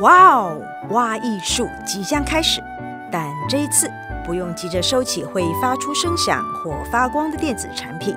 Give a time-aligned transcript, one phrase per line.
[0.00, 0.62] 哇哦，
[0.92, 2.62] 挖艺术即将开始，
[3.12, 3.86] 但这一次
[4.24, 8.16] 不用急着收起会发出声响或发光的电子产品，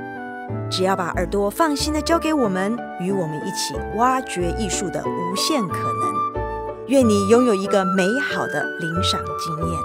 [0.72, 6.88] 只要把耳朵放心的交给我们，与我们一起挖掘艺术的无限可能。
[6.88, 9.80] 愿你拥有一个美好的聆赏经验。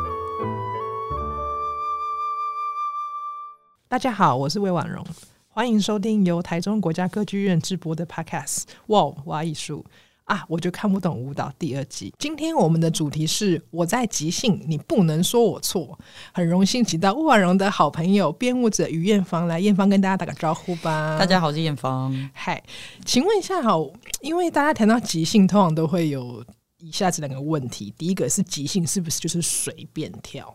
[3.88, 5.04] 大家好，我是魏婉容，
[5.48, 9.84] 欢迎收听由台中国家歌剧院制播的 Podcast《哇哦，挖艺术》。
[10.28, 12.12] 啊，我就看不懂舞蹈第二集。
[12.18, 15.98] 今天我们的主题是我在即兴，你不能说我错。
[16.32, 21.18] 很荣幸请到魏婉容的好朋友编舞者于艳芳来，艳芳跟大家打个招呼吧。
[21.18, 22.14] 大家好，我是艳芳。
[22.34, 22.62] 嗨，
[23.06, 26.44] 请问一下好，因为大家谈到即兴，通常都会有
[26.76, 30.54] 以下这两个问题：第一个是即兴是不是就是随便跳？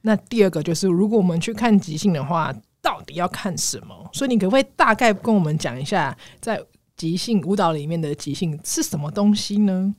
[0.00, 4.10] 那第二个就是，如果我们去看即兴的话，到底要看什么？
[4.12, 6.60] 所以你可不可以大概跟我们讲一下，在
[7.02, 9.92] 即兴舞蹈里面的即兴是什么东西呢？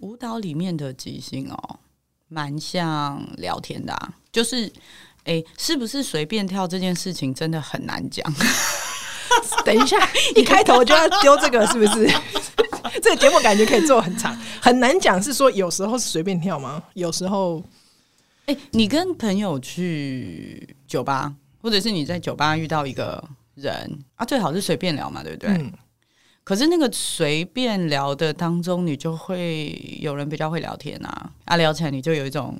[0.00, 1.78] 舞蹈里面的即兴哦，
[2.28, 4.70] 蛮像聊天的啊，就是，
[5.24, 8.30] 哎，是不是随便跳这件事情真的很难讲。
[9.64, 9.96] 等一下，
[10.36, 12.06] 一开头就要丢这个，是不是？
[13.02, 15.22] 这个节目感觉可以做很长，很难讲。
[15.22, 16.82] 是说有时候是随便跳吗？
[16.92, 17.64] 有时候，
[18.44, 21.32] 哎，你跟朋友去酒吧，
[21.62, 25.48] 或者是你在酒吧遇到一个人啊，最好是随便聊嘛，对不对？
[25.52, 25.72] 嗯
[26.46, 32.56] 可是那个随便聊的当中，你就会有人比较会聊天啊，啊，聊起来你就有一种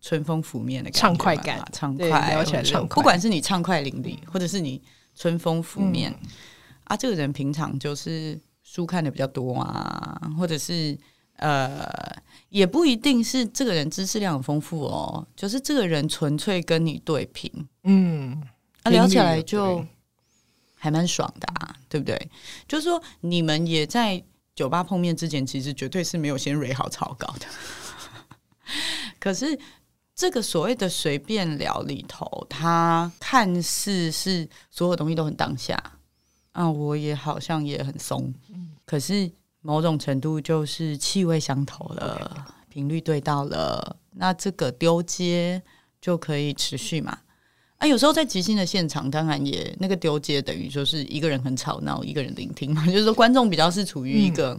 [0.00, 2.94] 春风拂面的感觉畅快感，畅快聊起来畅快。
[2.94, 4.80] 不管是你畅快淋漓，或者是你
[5.16, 6.28] 春风拂面，嗯、
[6.84, 10.96] 啊，这个人平常就是书看的比较多啊，或者是
[11.38, 11.84] 呃，
[12.50, 17.50] 也不一定是这个人知识量很丰富哦，就是这个人纯粹跟你对平，
[17.82, 18.40] 嗯，
[18.84, 19.84] 啊，聊起来就。
[20.76, 22.30] 还蛮爽的啊，对不对？
[22.66, 24.20] 就是说，你们也在
[24.52, 27.46] 酒吧碰面之前，其实绝对是没有先蕊好草稿的。
[29.20, 29.56] 可是，
[30.12, 35.80] 这个所谓的随便聊里头，它看似是所有东西都很当下
[36.50, 38.34] 啊，我也好像也很松，
[38.84, 39.30] 可是
[39.60, 45.62] 某种程度就是气味相投了，频率对到了，那这个丢接
[46.00, 47.20] 就可以持续嘛。
[47.78, 54.58] 啊，有时候在即兴的现场，当然也那个丢接等于说是一个人很吵闹，一个人聆听嘛， 就是说观众比较是处于一个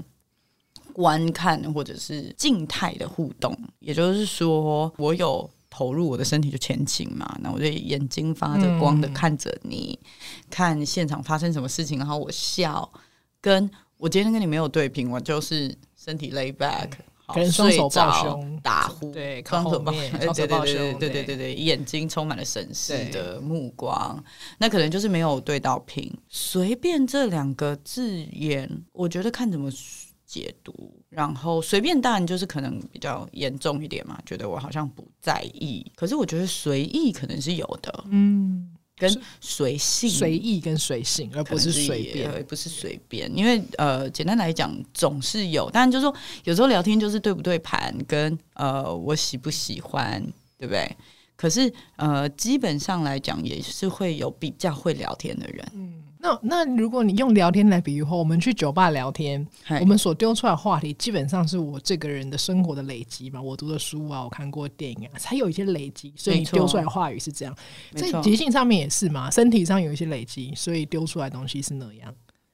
[0.93, 10.07] 观看或者是静态的互动，嗯、也就是说我有投入我的身体就前倾嘛，那我就眼睛发着光的看着你，嗯、
[10.49, 12.89] 看现场发生什么事情，然后我笑，
[13.41, 16.89] 跟我今天跟你没有对屏，我就是身体 lay back。
[17.27, 24.23] 可能双手抱胸打呼，对，双手抱，对对对对对对对，眼睛充满了审视的目光，
[24.57, 26.11] 那可能就是没有对到频。
[26.29, 29.71] 随便这两个字眼，我觉得看怎么
[30.25, 30.73] 解读。
[31.09, 35.89] 然后随便当然就是可能比较严重一点嘛，觉得我好像不在意。
[35.95, 38.74] 可是我觉得随意可能是有的，嗯。
[38.97, 43.29] 跟随性、随意跟随性，而不是随便，而不是随便。
[43.35, 45.69] 因为呃，简单来讲，总是有。
[45.69, 50.21] 当然，就是说，有时候聊天就是对不对盘，跟呃，我喜不喜欢，
[50.57, 50.89] 对不对？
[51.35, 55.71] 可是呃，基本上来讲，也是会有比较会聊天的人。
[55.73, 56.01] 嗯。
[56.17, 59.45] 那那如果你用聊天来比喻的话，我们去酒吧聊天，
[59.79, 63.39] 我们所丢出来的话题基本上是我这个人的生活的累积嘛。
[63.39, 67.55] 我读的书啊，我看过电影啊，才有一些累积，所以你丢出来的话语是这样。
[67.93, 72.11] 在即兴上面也是嘛，身体上有一些累积，所以丢出来的东西是那样。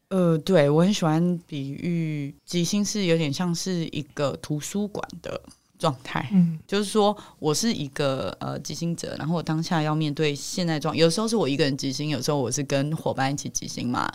[0.09, 5.41] 呃，对，我很喜欢比喻即兴是有点像是一个图书馆的。
[5.81, 14.07] 状态，嗯，就是说我是一个呃即兴者，然后我当下要面对现在状，有时候是我一个人即兴，有时候我是跟伙伴一起即兴嘛。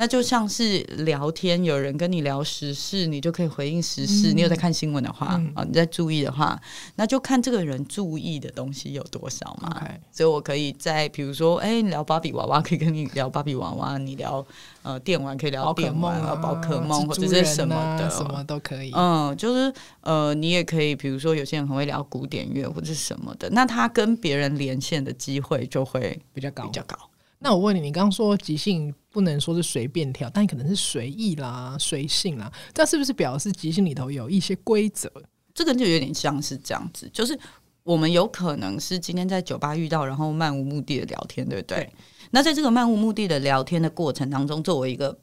[0.00, 4.32] 那就像是聊天，有人跟你聊时事，你就可以回应时事。
[4.32, 6.56] 嗯、你有在看新闻的话，啊、嗯哦，你在注意的话，
[6.94, 9.84] 那就看这个人注意的东西有多少嘛。
[10.12, 14.46] 所以我可以在比如说，哎、欸，聊芭比娃娃，可以跟你聊芭比娃娃；你聊
[14.82, 18.92] 呃电玩，可以聊电玩啊，宝可梦、啊、或者是什么的，什么都可以。
[18.94, 26.96] 嗯，就是呃，你也可以，比如说有些人很会聊古典乐或者是什么的，那他跟别人连线的机会就会比较高，比较高。
[27.40, 35.10] 那我问你，你刚刚说即兴不能说是随便跳，但可能是随意啦、随性啦，这是不是表示即兴里头有一些规则？
[35.54, 37.38] 这个就有点像是这样子，就是
[37.82, 41.78] 我们有可能是今天在酒吧遇到，然后漫无目的的聊天，对不对？
[41.78, 41.92] 对。
[42.30, 45.18] 那在这个漫无目的的聊天的过程当中，作为一个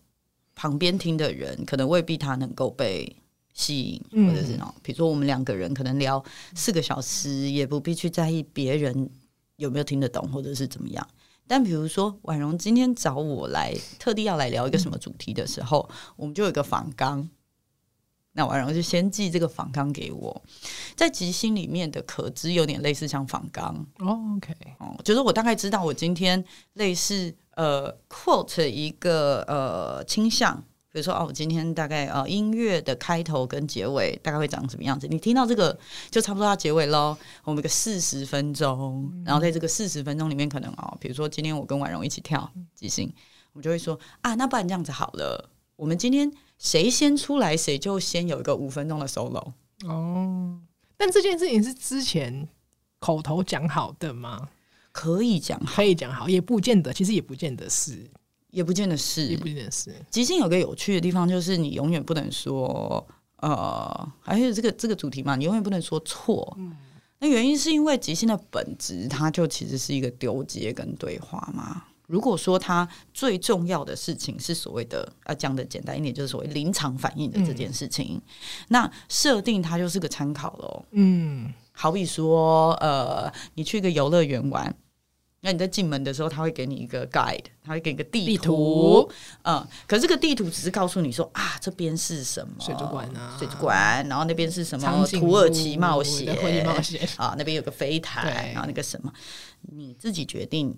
[0.55, 3.15] 旁边听的人，可能未必他能够被
[3.53, 6.23] 吸引，或者是那种，比如说我们两个人可能聊
[6.55, 9.09] 四个小时，也不必去在意别人
[9.57, 11.07] 有没有听得懂，或者是怎么样。
[11.47, 17.29] 但比如说，婉容今天找我来，特地要来聊一个什么主题的时候，嗯、我们就有一个访纲，
[18.33, 20.41] 那婉容就先寄这个访纲给我，
[20.95, 26.43] 在即兴里面的可知有点类似像访纲哦，OK，哦，就是我大概知道我今天
[26.73, 30.63] 类似呃 quote 一个呃倾向，
[30.95, 35.77] 比如说哦，我今天大概呃音乐的开头跟结尾大概会长什么样子，你听到这个
[36.09, 43.13] 就差不多要结尾喽，我们个四十分钟，然后在这个四十分钟里面可能哦，比如说今天我跟婉容一起跳即兴，
[43.51, 46.31] 我们就会说啊，那不然这样子好了，我们今天。
[46.57, 49.51] 谁先出来，谁就先有一个五分钟的 solo
[49.85, 50.57] 哦。
[50.95, 52.47] 但这件事情是之前
[52.99, 54.47] 口头讲好的吗？
[54.93, 58.09] 可以讲，可以讲好，也不见得，其实也不见得是，
[58.55, 59.93] 也不见得是，也不见得是。
[60.09, 63.05] 即兴有个有趣的地方，就是你永远不能说，
[63.41, 66.55] 呃，还有这个这个主题嘛，你永远不能说错。
[66.57, 66.73] 嗯，
[67.19, 71.83] 那原因是因为即兴的本质，它就其实是一个丢接跟对话嘛。
[72.07, 78.21] 如果说它最重要的事情是所谓的啊，讲的简单一点，就是所谓临场反应的这件事情，嗯、
[78.69, 80.85] 那设定它就是个参考喽。
[80.91, 84.73] 嗯，好比说，呃，你去一个游乐园玩，
[85.45, 88.25] 那你在进门的时候，他会给你一个 guide，他会给你个地图。
[88.25, 89.11] 地图。
[89.43, 92.55] 嗯，可是这个地图只是告诉你说啊，这边是什么。
[92.59, 97.07] 水族馆啊，水族馆，然后那边是什么土耳其冒险，冒险。
[97.17, 99.13] 啊，那边有个飞台，然后那个什么，
[99.61, 100.75] 你自己决定。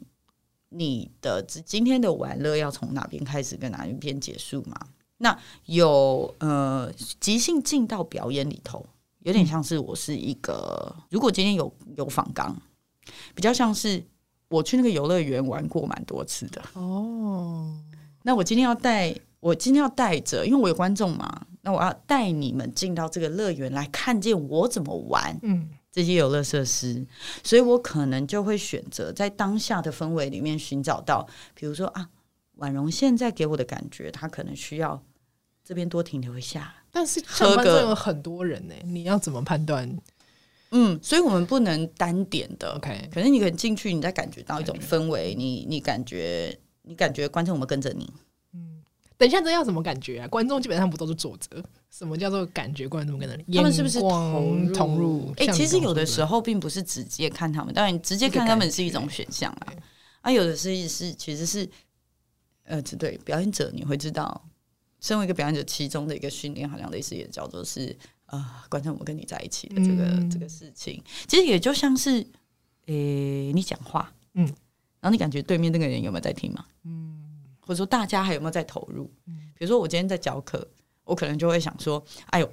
[0.69, 4.77] 你的今天的玩乐要从哪边开始，跟哪一边结束嘛？
[5.19, 6.91] 那有呃，
[7.21, 8.85] 即兴进到表演里头，
[9.19, 12.53] 有点像是我是一个，如果今天有有访纲，
[13.33, 14.05] 比较像是
[14.49, 17.79] 我去那个游乐园玩过蛮多次的哦。
[18.23, 25.69] 那我今天要带，我今天要带着，因为我有观众嘛，那我要带你们进到这个乐园来看见我怎么玩，嗯。
[25.89, 27.03] 这些游乐设施，
[27.43, 32.07] 所以我可能就会选择在当下的氛围里面寻找到，比如说啊，
[32.57, 35.01] 婉容现在给我的感觉，她可能需要
[35.63, 36.71] 这边多停留一下。
[36.91, 39.97] 但是上班有很多人呢，你要怎么判断？
[40.71, 42.75] 嗯，所以我们不能单点的。
[42.75, 48.11] OK，可能你可能进去，你再感觉到一种氛围，你你感觉你感觉观众有没有跟着你？
[49.19, 50.27] 等一下，这要怎么感觉啊？
[50.27, 51.63] 观众基本上不都是坐着？
[51.89, 52.87] 什么叫做感觉？
[52.87, 53.57] 观众跟着你？
[53.57, 54.73] 他们是不是同入？
[54.73, 55.33] 投入？
[55.37, 59.73] 哎、欸，其实有的时候并不是直接看他们，当然直接看他们是一种选项啊。
[60.21, 61.67] 啊，有的是是其实是
[62.65, 64.47] 呃，对表演者，你会知道，
[64.99, 67.97] 身为一个表演者，其中的一个训练，好像类似也叫做是
[68.27, 72.19] 呃，观众我跟你在一起的这个、嗯、这个事情，其实也就像是，
[72.85, 74.45] 诶、欸，你讲话，嗯，
[75.01, 76.65] 然后你感觉对面那个人有没有在听嘛？
[76.85, 77.15] 嗯。
[77.59, 79.11] 或者说大家还有没有在投入？
[79.25, 80.65] 比如说我今天在教课，
[81.03, 82.01] 我可能就会想说
[82.31, 82.49] ：“哎呦，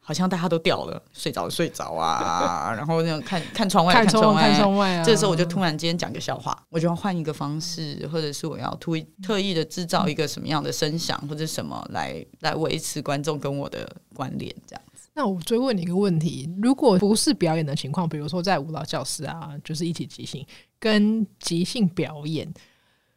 [0.00, 2.72] 好像大家都掉了，睡着睡着啊。
[2.76, 5.04] ”然后那种看看窗外，看窗外，看窗外啊。
[5.04, 14.95] 这时候我就突然间讲个笑话，我就要换一个方式，或者是我要特意特意的制造一个什么样的声响或者什么来来维持观众跟我的关联，这样子。
[15.16, 20.46] 那我追问你一个问题：如果不是表演的情况，比如说在舞蹈教室啊，就是一起即兴
[20.78, 22.52] 跟即兴表演。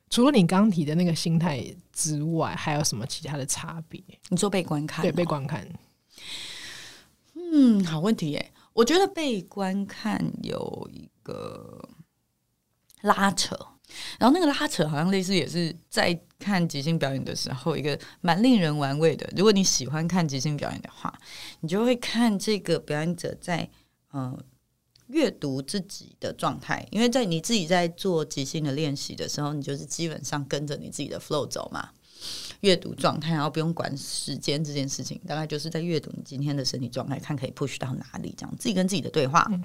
[0.10, 1.62] 除了你刚提的那个心态
[1.92, 4.02] 之外，还有什么其他的差别？
[4.30, 5.68] 你说被观看，对，被观看。
[7.34, 8.54] 嗯，好问题耶。
[8.72, 11.84] 我觉得被观看有一个
[13.02, 13.60] 拉扯，
[14.20, 19.30] 然后那个拉扯好像类似也是在看即兴表演的时候一个蛮令人玩味的。
[19.36, 21.14] 如果你喜欢看即兴表演的话，
[21.62, 23.70] 你就会看这个表演者在
[24.14, 24.32] 嗯。
[24.32, 24.40] 呃
[25.10, 31.90] 阅读自己的状态，因为在你自己在做即兴的练习的时候，你就是基本上跟着你自己的 flow 走嘛。
[32.60, 39.48] 阅读状态，然后不用管时间这件事情，大概就是在阅读你今天的身体状态，看可以 push 到哪里，这样自己跟自己的对话。
[39.50, 39.64] 嗯、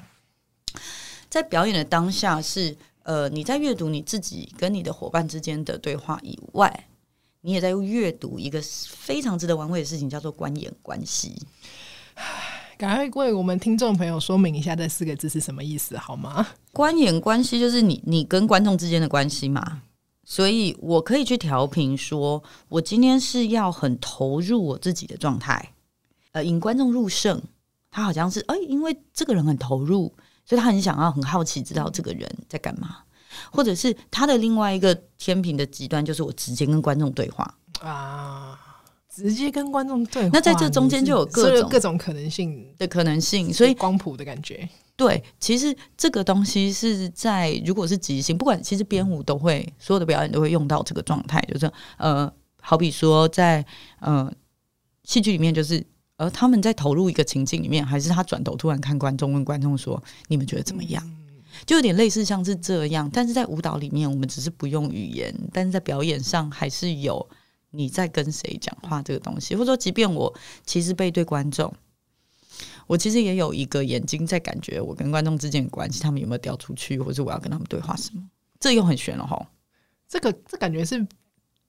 [1.29, 6.89] 在表演的当下是呃，你在阅读你自己跟你的伙伴之间的对话以外，
[7.43, 11.41] 你也在阅读一个非常值得玩味的事情，叫做观演关系。
[12.77, 16.47] 赶快为我们听众朋友说明一下这四个字是什么意思好吗？
[16.73, 19.83] 观演关系就是你你跟观众之间的关系嘛，
[20.25, 25.75] 所以我可以去调频，说我今天是要很投入我自己的状态，
[26.33, 27.41] 呃，引观众入胜。
[27.91, 30.13] 他好像是哎，因为这个人很投入，
[30.45, 32.99] 所以他很想要很好奇知道这个人在干嘛，
[33.51, 38.61] 或者是他的另外一个天平的极端，就是我直接跟观众对话啊。
[39.17, 44.69] 直接跟观众对话，那在这中间就有各种各种可能性的可能性，所以光谱的感觉。
[44.97, 52.29] 对，其实这个东西是在如果是即兴，不管其实编舞都会，所有的表演都会用到这个状态，就是呃，
[52.61, 53.65] 好比说在
[54.01, 54.29] 呃
[55.05, 55.87] 戏剧里面，就是
[56.17, 61.03] 呃他们在投入一个情境里面，还是他转头突然看观众，问观众说：“你们觉得怎么样？”
[61.67, 67.29] 就有点类似像是这样，但是在舞蹈里面，我们只是不用语言，但是在表演上还是有。
[67.77, 70.33] 你在跟谁讲话这个东西，或者说，即便我
[70.65, 71.75] 其实背对观众，
[72.87, 78.23] 我其实也有一个眼睛在感觉我跟观众之间的关系，他们有没有掉出去，或者我要跟他们对话什么，
[78.61, 79.45] 这又很悬了哈。
[80.09, 81.05] 这个这感觉是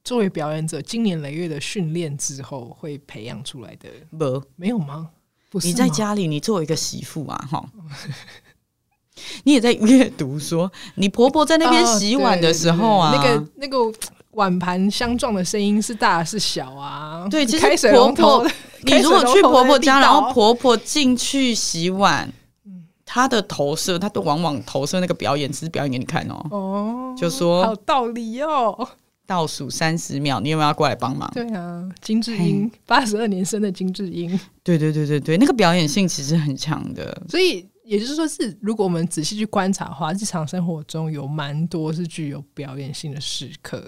[0.05, 5.09] 作为表演者经年累月的训练之后会培养出来的，不，没有吗？
[5.49, 5.67] 不是？
[5.67, 7.65] 你在家里，你作为一个媳妇啊，哈。
[9.45, 13.97] 你也在阅读说，你婆婆在那边洗碗的时候啊，哦、对对对那个那个
[14.31, 17.25] 碗盘相撞的声音是大是小啊？
[17.31, 18.47] 对，其实婆婆，
[18.83, 22.31] 你如果去婆婆家，然后婆婆进去洗碗，
[23.05, 26.45] 她的投射，她都往往投射那个表演，只是表演给你看哦。
[26.51, 28.87] 哦，就说好道理哦。
[29.25, 31.29] 倒数三十秒，你有没有要过来帮忙？
[31.33, 34.29] 对啊，金智英，八十二年生的金智英，
[34.63, 37.67] 对对对对对，那个表演性其实很强的，所以。
[37.85, 43.87] 也就是说，是如果我们仔细去观察的话，日常生活中有蛮多是具有表演性的时刻。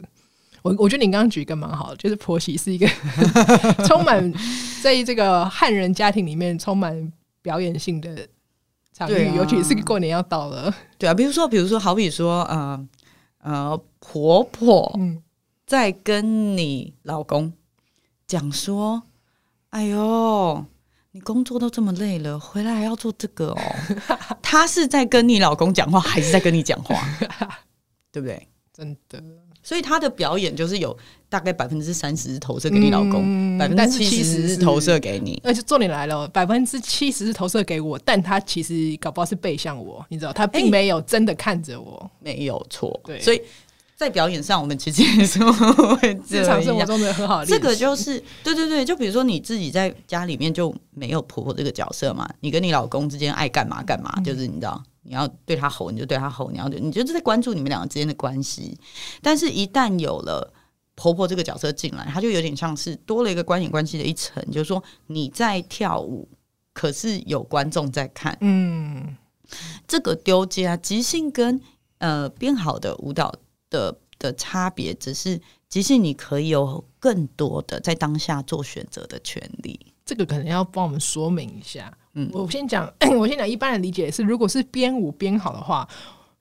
[0.62, 2.88] 我我觉得你刚刚举一个蛮好的，就是婆媳是一个
[3.88, 4.32] 充满
[4.84, 8.15] 在这个汉人家庭里面充满表演性的
[8.94, 10.72] 场域，啊、尤其是过年要到了。
[11.00, 12.88] 对啊，比如说，比如说，好比说，呃
[13.39, 14.96] 呃，婆婆
[15.68, 17.54] 在跟你老公
[18.26, 19.04] 讲说
[19.70, 20.66] ：“哎呦。”
[21.12, 23.58] 你工作都这么累了，回来还要做这个哦？
[24.40, 26.96] 他是在跟你老公讲话，还是在跟你讲话？
[28.12, 28.48] 对不对？
[28.72, 29.20] 真的，
[29.64, 30.96] 所以他的表演就是有
[31.28, 35.42] 大概百分之三十是投射给你老公，百分之七十是投射给你。
[35.44, 43.00] 而且重点来了，百分之七十是投射给我，但他其实搞不好是背向我，你知道，他并没有真的看着我，欸、没有错。
[43.04, 43.42] 对，所以。
[43.98, 45.44] 在表演上，我们其实也是
[45.98, 47.44] 会日常生活中的很好。
[47.44, 58.77] 这个就是对对对，就比如说你自己在家里面就没有婆婆这个角色嘛，你跟你老公之间爱干嘛干嘛，嗯、就是你知道，你要对他吼你就对他吼，你要你就是在关注你们两个之间的关系。
[59.20, 60.54] 但是，一旦有了
[60.94, 66.30] 婆婆这个角色进来，他就有点像是多了一个观影关系的一层，就是说你在跳舞，
[66.72, 68.38] 可是有观众在看。
[68.42, 69.18] 嗯，
[69.88, 71.60] 这个丢接啊，即兴跟
[71.98, 73.34] 呃编好的舞蹈。
[73.70, 79.80] 的的差别只是，即使你可以有更多的在当下做选择的权利。
[80.06, 81.96] 这个可能要帮我们说明一下。
[82.14, 85.88] 嗯，我先讲， 我先讲一般的理解是，如果是编舞编好的话。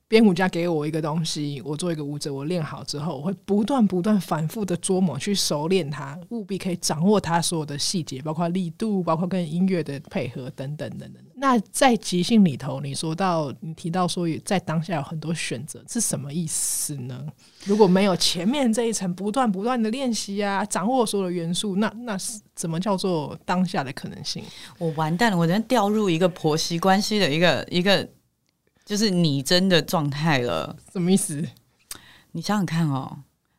[0.09, 11.21] 编舞家给我一个东西，我做一个舞者，我练好之后，我会不断不断反复的琢磨，去熟练它，务必可以掌握它所有的细节，包括力度，包括跟音乐的配合等等等等。
[11.35, 17.25] 那在即兴里头，你说到你提到说，在当下有很多选择，是什么意思呢？
[17.65, 24.41] 如果没有前面这一层不断不断的练习啊，掌握所有的元素，那那是怎么叫做当下的可能性？
[24.77, 28.07] 我完蛋了，我真掉入一个婆媳关系的一个一个。
[28.87, 31.45] 就是你真的状态了，什么意思？
[32.31, 33.17] 你想想看哦，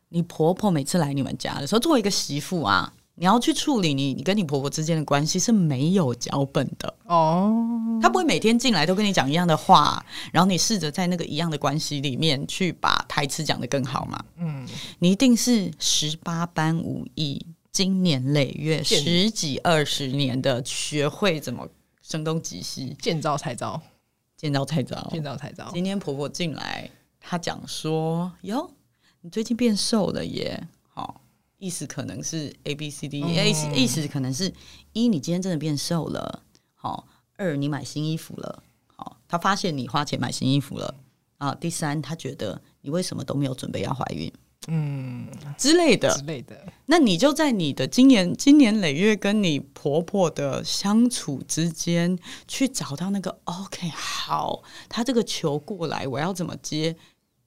[0.09, 7.53] 你婆婆每次来你们家的时候，作为一个媳妇啊，你要去处理你你跟你婆婆之间的关系是没有脚本的哦。
[8.01, 14.25] 她不会每天进来都跟你讲一样的话，然后你试着在那个一样的关系里面去把台词讲得更好嘛？
[14.37, 14.67] 嗯，
[14.97, 21.67] 你一定是十八般武艺，经年累月，十几二十年的学会怎么
[22.01, 23.79] 声东击西，见招拆招。
[24.39, 25.69] 见招拆招，见招拆招。
[25.73, 28.71] 今天婆婆进来，她讲说：“哟，
[29.19, 31.19] 你最近变瘦了耶。”好，
[31.57, 34.53] 意思可能是 A B C D，意思意思可能是
[34.93, 36.41] 一，你今天真的变瘦了。
[36.73, 37.05] 好，
[37.35, 38.63] 二，你买新衣服了。
[38.87, 40.95] 好，她发现你花钱买新衣服了。
[41.37, 44.31] 啊，第三，她觉得你为什么都没有准备要怀孕？
[44.67, 56.95] 嗯，之类的之类的，那你就在你的今年今年累月跟你婆婆的相处之间，去找到那个 OK 好，他这个球过来，我要怎么接？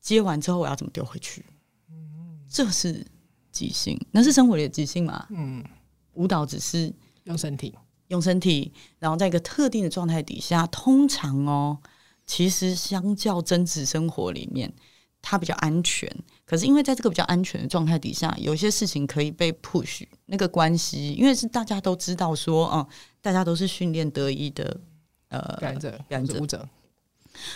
[0.00, 1.44] 接完之后我要怎么丢回去？
[1.90, 3.06] 嗯，这是
[3.52, 5.26] 即兴，那是生活里的即兴嘛？
[5.30, 5.62] 嗯，
[6.14, 6.92] 舞蹈只是
[7.24, 7.72] 用身体，
[8.08, 11.78] 用身体，然后在一个特定的状态底下，通常哦，
[12.26, 14.72] 其实相较真实生活里面。
[15.24, 16.12] 它比较安全，
[16.52, 24.78] 可是因为在这个比较安全的状态底下，有些事情可以被 push 那个关系，因为是大家都知道说，哦、嗯，大家都是训练得意的，
[25.30, 26.68] 呃，感染者，感染者，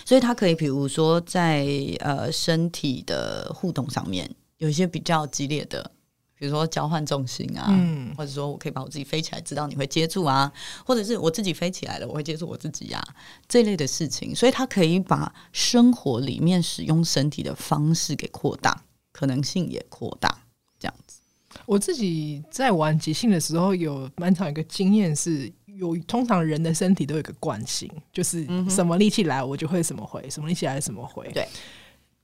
[0.06, 1.66] 所以他可以，比如说在
[1.98, 5.90] 呃身体的互动上面，有一些比较激烈的。
[6.38, 10.52] 比如说交换重心啊，嗯，或者说我可以把我自己飞起来，知道你会接住啊，
[10.84, 13.14] 或者是我自己飞起来了，我会接住我自己呀，啊，
[13.48, 18.84] 这类的事情，所以他可以把生活里面使用身体的方式给扩大，
[19.16, 20.38] 可能性也扩大，
[20.78, 21.20] 这样子。
[21.64, 31.49] 我自己在玩即兴的时候，有蛮长一个经验是，有通常人的身体都有一个惯性，就是什么力气来我就会什么回，什么力气来什么回，对。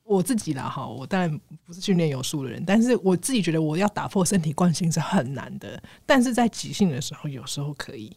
[0.05, 8.15] 我自己啦哈，我当然不是训练有素的人，但是我自己觉得我要打破身体惯性是很难的，但是在即兴的时候，有时候可以，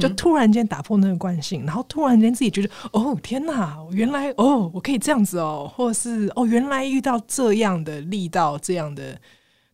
[0.00, 9.20] 就突然间打破那个惯性，然后突然间自己觉得哦天哪，原来哦我可以这样子哦，或者是哦原来遇到这样的力道，这样的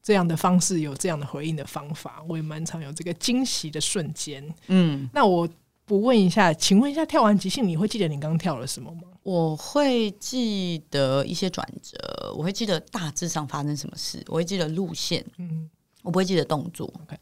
[0.03, 4.45] 这样的方式，有这样的回应的方法，我也蛮常有这个惊喜的瞬间。
[4.69, 5.49] 嗯，那我。
[5.89, 9.03] 不问一下，请问一下，跳完即兴你会记得你刚刚跳了什么吗？
[9.23, 15.71] 我会记得一些转折，我会记得大致上发生什么事，我会记得路线，嗯，
[16.03, 16.93] 我不会记得动作。
[17.05, 17.17] OK，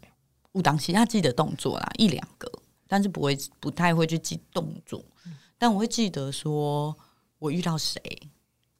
[0.53, 2.51] 舞蹈其他记得动作啦，一两个，
[2.89, 6.97] 但是不会不太会去记动作，嗯、但我会记得说
[7.39, 8.01] 我遇到谁，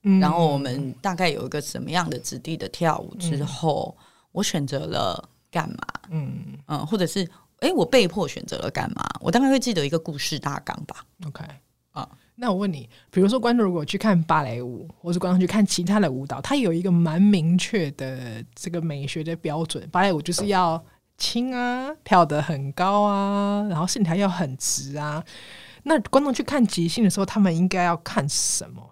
[0.03, 5.87] 嗯、然后我们大概有一个什么样的质地的跳舞之后，嗯、我选择了干嘛？
[6.11, 7.29] 嗯嗯，或者是。
[7.61, 9.03] 哎，我被迫选择了干嘛？
[9.21, 11.03] 我大概会记得一个故事大纲吧。
[11.25, 11.43] OK
[11.93, 19.89] 啊，那我问你，比如说观众如果去看芭蕾舞，或是观众去看其他的舞蹈，它有一个蛮明确的这个美学的标准。
[19.91, 20.85] 芭蕾舞就是要
[21.25, 25.25] 轻啊，跳得很高啊，然后线条要很直啊。
[25.85, 28.91] 那观众去看即兴的时候，他们应该要看什么？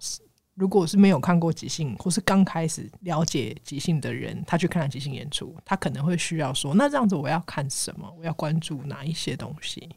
[0.54, 8.10] 如果是没有看过即兴，或是刚开始了解即兴的人，他去看了即兴演出，他可能会需要说：“那这样子我要看什么？
[8.18, 9.88] 我要关注哪一些东西？”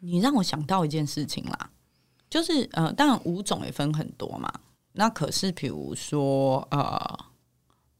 [0.00, 1.70] 你让我想到一件事情啦，
[2.28, 4.52] 就是呃，当然舞种也分很多嘛。
[4.92, 7.18] 那可是比如说呃，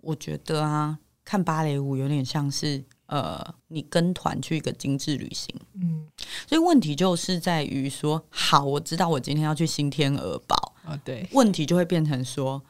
[0.01, 5.55] 我觉得啊，看芭蕾舞有点像是呃，你跟团去一个精致旅行。
[5.75, 6.07] 嗯，
[6.47, 10.75] 所以问题就是在于说，好，我知道我今天要去新天鹅堡。
[10.85, 12.63] 啊，对，问题就会变成说，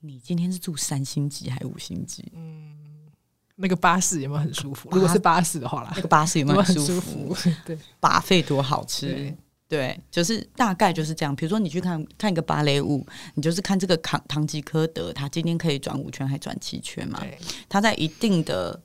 [0.00, 2.24] 你今天是住三星级还是五星级？
[2.32, 3.10] 嗯，
[3.56, 4.88] 那个巴士有没有很舒服？
[4.92, 7.36] 如果是巴士的话啦，那个巴士有没有很舒服？
[7.66, 9.36] 对，巴费多好吃，对，
[9.68, 11.34] 对，就是大概就是这样。
[11.34, 13.04] 比如说，你去看看一个芭蕾舞，
[13.34, 17.18] 你就是看这个唐唐吉诃德，他今天可以转五圈还转七圈嘛？
[17.20, 17.36] 对
[17.68, 18.80] 他在一定的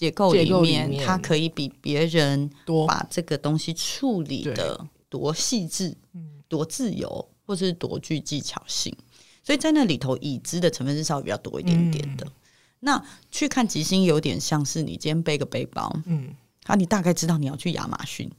[0.00, 2.86] 结构里面，它可以比别人多。
[2.86, 5.94] 把这个东西处理的多细致，
[6.48, 7.28] 多自由。
[7.50, 8.96] 或是多具技巧性，
[9.42, 12.24] 所以在那里头，已知的成分是稍微比较多一点点的。
[12.24, 12.32] 嗯、
[12.78, 16.32] 那去看吉星，有点像是你今天背个背包，嗯，
[16.70, 18.30] 啊，你大概知道你要去亚马逊，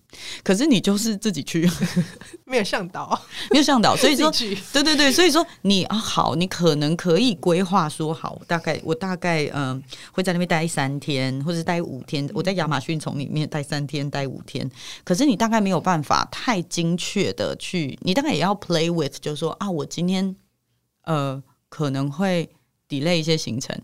[0.44, 1.70] 可是你就是自己去，
[2.46, 3.20] 没有向导，
[3.52, 4.32] 没有向导，所以说，
[4.72, 14.70] 对对对，所以说你啊，好，你可能可以规划说，好，大概我大概嗯、呃、会在那边待三天，或者待五天，我在亚马逊丛里面待三天，待五天，
[15.04, 20.36] 可是你大概没有办法太精确的去，你大概也要 play with，就是说啊，我今天
[21.04, 22.50] 呃可能会
[22.88, 23.78] delay 一些行程。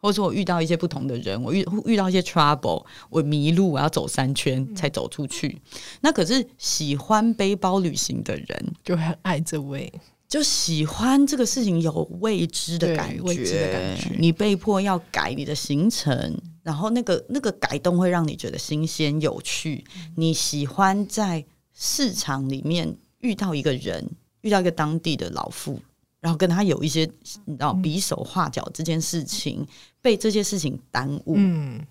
[0.00, 5.48] 或者说我遇到一些不同的人，我遇遇到一些 trouble，我迷路，我要走三圈才走出去。
[5.48, 9.92] 嗯、那可是喜欢背包旅行的人就很爱这位，
[10.28, 14.10] 就喜欢这个事情有未知的感觉，未知的感觉。
[14.18, 19.84] 你被迫要改你的行程，然后那个那个改动会让你觉得新鲜有趣。
[19.96, 24.08] 嗯、你喜欢在市场里面遇到一个人，
[24.42, 25.80] 遇到一个当地的老妇。
[26.28, 27.10] 然后跟他有一些，
[27.46, 29.66] 你知道，比手画脚这件事情、嗯、
[30.02, 31.82] 被这些事情耽误，嗯，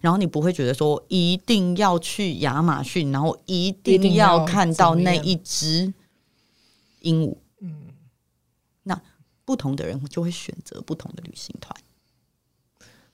[0.00, 5.92] 然后你不会觉得说一定要去亚马逊，然后一定要看到那一只
[7.00, 7.88] 鹦鹉，嗯，
[8.84, 8.98] 那
[9.44, 11.78] 不同的人就会选择不同的旅行团。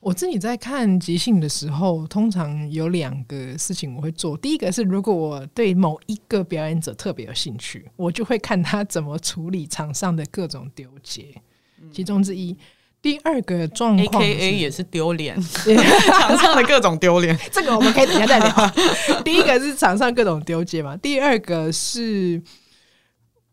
[0.05, 4.37] 我自己在看即兴的时候，通常有两个事情我会做。
[4.37, 11.35] 第一个是，如果我对某一个表演者特别有兴趣，我就会看他怎么处理场上的各种丢结，
[11.91, 12.55] 其中之一。
[13.01, 17.35] 第二个状况，AKA 也是丢脸， 场上的各种丢脸。
[17.51, 18.73] 这个我们可以等下再聊。
[19.25, 22.43] 第一个是场上各种丢结嘛，第二个是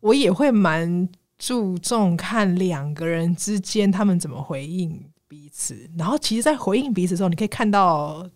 [0.00, 5.02] 我也会蛮注重看两个人之间他们怎么回应。
[5.32, 8.28] 彼此，然后其实，在回应彼此的时候，你可以看到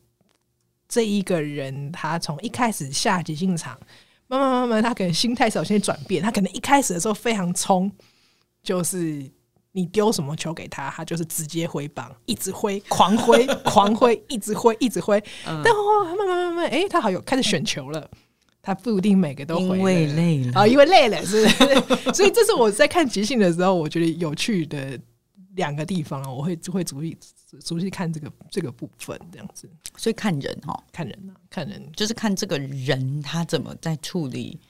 [0.89, 3.79] 这一个人，他从一开始下即兴场，
[4.29, 6.23] 慢慢慢慢，他可能心态首先转变。
[6.23, 7.93] 他可能一开始的时候非常冲，
[8.63, 9.31] 就是
[9.73, 15.23] 你丢什么球给他，他就是直接挥棒，一直挥， 狂挥，狂挥，一直挥，一直挥。
[15.47, 18.11] 嗯、但后慢慢慢慢，哎、欸，他好有开始选球了。
[18.63, 22.13] 他不一定每个都回，因为累了啊、 哦，因为累了，是不是？
[22.15, 24.99] 所以这是我在看即兴的时候，我觉得有趣的。
[25.57, 27.17] 两个地方啊，我会会逐意
[27.65, 29.69] 逐意看这个这个部分，这样子。
[29.97, 34.61] 所以看人哈，看人啊，看人就是看这个人他怎么在处理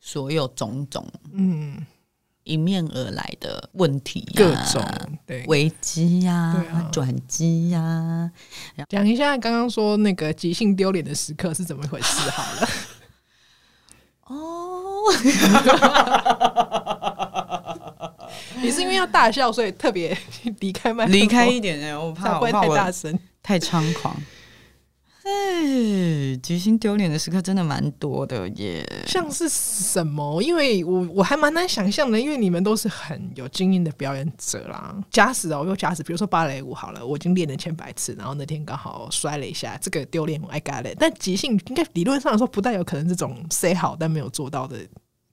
[0.00, 1.86] 所有种种嗯
[2.44, 4.82] 迎面而来的问题、啊，各种
[5.26, 8.32] 对危机呀、转机呀。
[8.88, 12.68] 讲一下刚刚说那个即兴丢脸的时刻是怎么回事好了。
[14.26, 15.12] 哦。
[18.62, 20.16] 你是因为要大笑，所以特别
[20.60, 24.16] 离开麦，离开一点哎，我怕会太大声，太猖狂。
[25.24, 28.84] 哎，即兴丢脸的时刻真的蛮多的耶。
[29.06, 30.42] 像是什么？
[30.42, 34.92] 因为我我还蛮难想象的，因为你们都是很有经验的表演者啦。
[35.12, 40.96] 假使哦，又假使，比如说芭蕾舞好了，我已经练了千百次，然后那天刚好摔了一下，这个丢脸我 I got it。
[40.98, 44.76] 但即兴应该理论上来说，不太有可能这种 say 好但没有做到的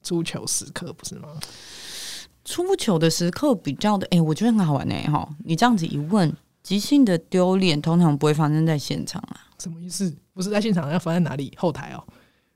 [0.04, 1.30] 足球时刻，不是吗？
[2.44, 4.94] 出糗的时刻比较的，哎、欸，我觉得很好玩呢。
[5.10, 5.28] 哈。
[5.44, 9.36] 你这样子一问，即兴的丢脸通常不会发生在现场啊。
[9.58, 10.14] 什么意思？
[10.32, 11.52] 不是在现场，要放在哪里？
[11.56, 12.02] 后台哦，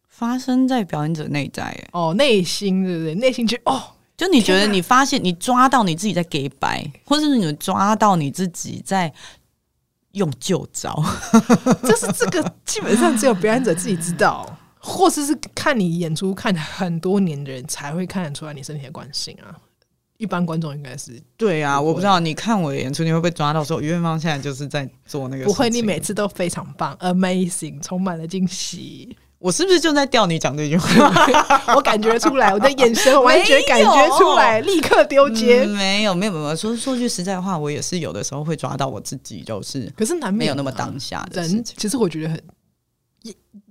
[0.08, 1.76] 发生在表演者内在。
[1.92, 3.14] 哦，内心对不对？
[3.16, 3.82] 内心就哦，
[4.16, 9.12] 就你觉得你发现你抓到你自己在给白，或者是你抓到你自己在
[10.12, 11.02] 用旧招，
[11.84, 19.52] 就是这个基本上只有表演者自己知道，或者是看你演出看很多年的人才会看得出来你身体的惯性啊。
[20.24, 25.44] 一般观众应该是对啊，我不知道你看我的演出，你会不会抓到说于远方现在就是在做那个？
[25.44, 29.14] 不会，你每次都非常棒，amazing，充满了惊喜。
[29.38, 31.12] 我是不是就在吊你讲这句话？
[31.76, 35.76] 我感觉出来，我的眼神完全感觉出来，立刻丢接、嗯。
[35.76, 36.56] 没有，没有，没有。
[36.56, 41.62] 说说句实在话，我也是有的时候会抓到我自己，就是可是难免没有那么当下的人。
[41.62, 42.42] 其实我觉得很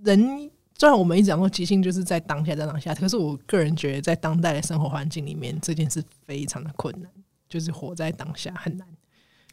[0.04, 0.52] 人。
[0.78, 7.10] 虽然我们一直讲说即兴就是在当下，在当下，可是我个人觉得，在当代的生活环境里面，这件事非常的困难，
[7.48, 8.88] 就是活在当下很难。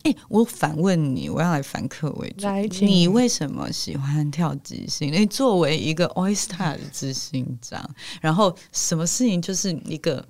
[0.02, 5.12] 哎、欸，我反问你，我要来反客为主，你为什么喜欢跳即兴？
[5.12, 7.88] 你作为一个 Star 的执行长，
[8.22, 10.26] 然后什么事情就是一个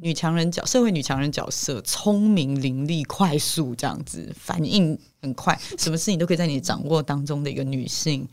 [0.00, 8.26] 女强人角，社会女强人角色，聪明伶俐、快速这样子，反应很快，什么事情都可以在你掌握当中的一个女性，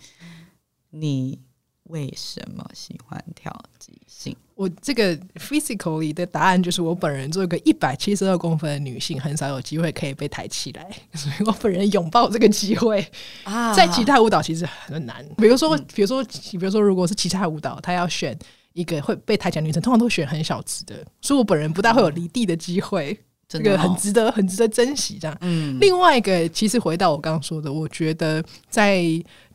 [0.91, 1.39] 你。
[1.85, 4.35] 为什么喜欢跳即兴？
[4.55, 13.05] 我这个 physically 的答案就是，我本人做一个一百七十二公分的女性，很少有机会可以被抬起来， 所以我本人拥抱这个机会
[13.43, 13.73] 啊。
[13.73, 18.37] 在其他舞蹈其实很难，比如说，比如说，比如说，如果是其他舞蹈，他要选
[18.73, 23.19] 一个会被抬起来的女生，通常都选很小只的，所以我本人不大会有离地的机会。
[23.47, 25.17] 这个很值得，很值得珍惜。
[25.19, 29.03] 这样，嗯，另外一个，其实回到我刚刚说的，我觉得在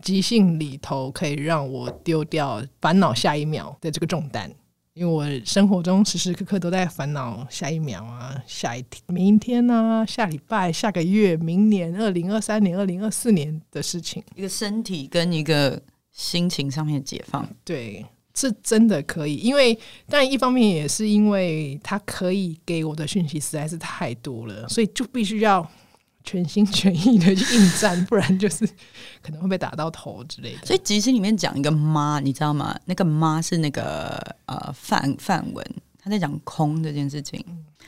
[0.01, 4.51] 即兴里头可以让我丢掉烦恼下一秒的这个重担，
[4.95, 18.07] 因为我生活中时时刻刻都在烦恼下一秒啊，下一天、明天啊，下礼拜、下个月、明年、二零二三年、二零二四年的事情，一个身体跟一个心情上面解放，对。
[18.41, 25.71] 是真的可以，因为但一方面也是因为他可以给我的讯息实在是太多了，所以就必须要
[26.25, 28.67] 全心全意的去应战，不然就是
[29.23, 30.65] 可能会被打到头之类的。
[30.65, 32.75] 所以即兴里面讲一个妈，你知道吗？
[32.87, 35.67] 那个妈是那个呃范范文，
[35.99, 37.45] 他在讲空这件事情，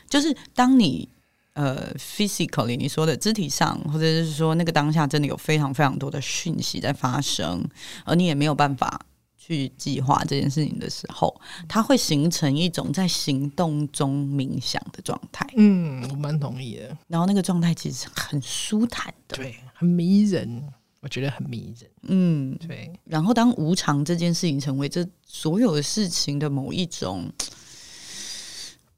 [0.07, 1.09] 就是当你
[1.53, 7.67] 呃 physically 你说的肢体上，或者是说那个当下真的有非常非常多的讯息在发生，
[8.05, 9.01] 而你也没有办法。
[9.45, 11.35] 去计划这件事情的时候，
[11.67, 15.45] 它会形成一种在行动中冥想的状态。
[15.57, 16.97] 嗯，我蛮同意的。
[17.09, 20.63] 然后那个状态其实很舒坦的，对，很迷人，
[21.01, 21.91] 我觉得很迷人。
[22.03, 22.89] 嗯，对。
[23.03, 27.29] 然后当无常这件事情成为这所有的事情的某一种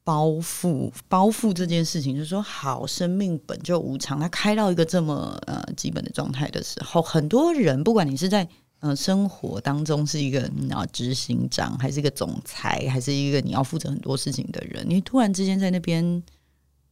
[0.04, 8.48] 包袱，包袱这件事情就是说，好，生命本就无常，它开到一个这么呃基本的状态的时候，很多人不管你是在。
[8.86, 14.86] 呃，生活当中是一个你要执行长，还是一个总裁，还是一个你要负责很多事情的人？
[14.88, 16.22] 你突然之间在那边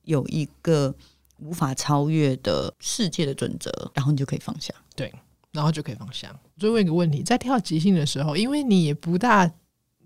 [0.01, 0.91] 有一个
[1.37, 4.73] 无法超越的世界的准则，然后你就可以放下。
[4.95, 5.13] 对，
[5.51, 6.35] 然后就可以放下。
[6.57, 9.45] 最后一个问题，在跳即兴的时候，因为你也不大，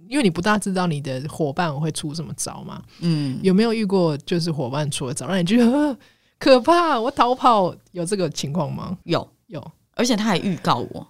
[0.09, 2.83] 因为你不大知道你的伙伴会出什么招嘛。
[2.99, 5.97] 嗯，有没有遇过就是伙伴出了招，让你觉得
[6.37, 7.73] 可怕，我逃跑？
[7.93, 8.97] 有这个情况吗？
[9.05, 11.07] 有，有，而且他还预告我。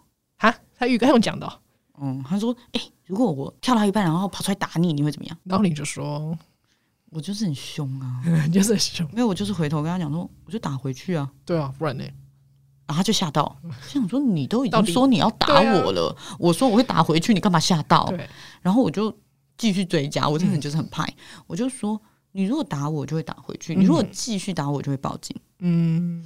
[0.78, 1.60] 哈，他预告用讲的，
[2.00, 5.38] 嗯，他说，哎、欸，如果我跳到一半，然后跑出来打你，你会怎么样？
[5.44, 6.38] 然后你就说，
[7.10, 8.22] 我就是很凶啊，
[8.54, 12.04] 就是很凶，没有，我就是回头跟他讲说，我就打回去啊，对啊，不然呢？
[12.86, 18.06] 然后他就吓到， 想说你都已经说你要打我了，啊、我说我会打回去，你干嘛吓到？
[18.06, 18.30] 对，
[18.62, 19.14] 然后我就
[19.58, 21.14] 继续追加，我真的就是很怕，嗯、
[21.48, 22.00] 我就说，
[22.32, 25.36] 你如果打我，就会打回去；你如果继续打我，就会报警。
[25.60, 26.24] 嗯，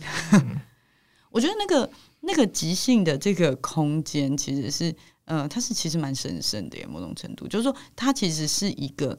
[1.31, 1.89] 我觉得那个。
[2.23, 9.17] 那个即兴的这个空间，其实是，呃，它是其实蛮神圣的，某种程度，就是说，它其实是一个，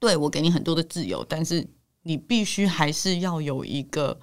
[0.00, 1.64] 对，我给你很多的自由，但是
[2.02, 4.18] 你必须还是要有一个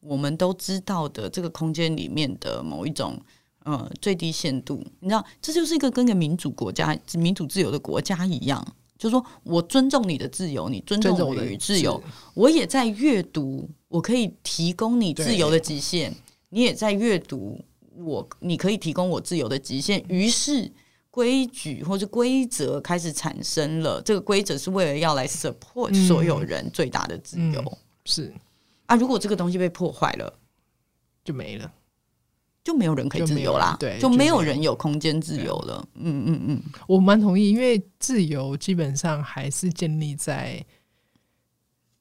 [0.00, 3.18] 我们都知道的这个空间里面的某一种，
[3.64, 8.62] 呃，最低限度，你知道，这就是一个跟个民主国家、民主自由的国家一样，
[8.98, 11.94] 就是说我尊重你的自由，你尊重我的自由，
[12.34, 16.14] 我，我也在阅读，我可以提供你自由的极限，
[16.48, 17.64] 你也在阅读
[17.96, 20.04] 我，你可以提供我自由的极限。
[20.08, 20.70] 于是
[21.10, 27.78] 规矩或者规则开始产生了，这个规则是为了要来 support 所有人最大的自由。
[28.04, 28.32] 是
[28.86, 30.32] 啊，如果这个东西被破坏了，
[31.24, 31.72] 就没了。
[32.64, 35.88] 就没有人可以自由啦，对，就没有人有空间自由了。
[35.94, 40.62] 嗯嗯嗯，我蛮同意，因为自由基本上还是建立在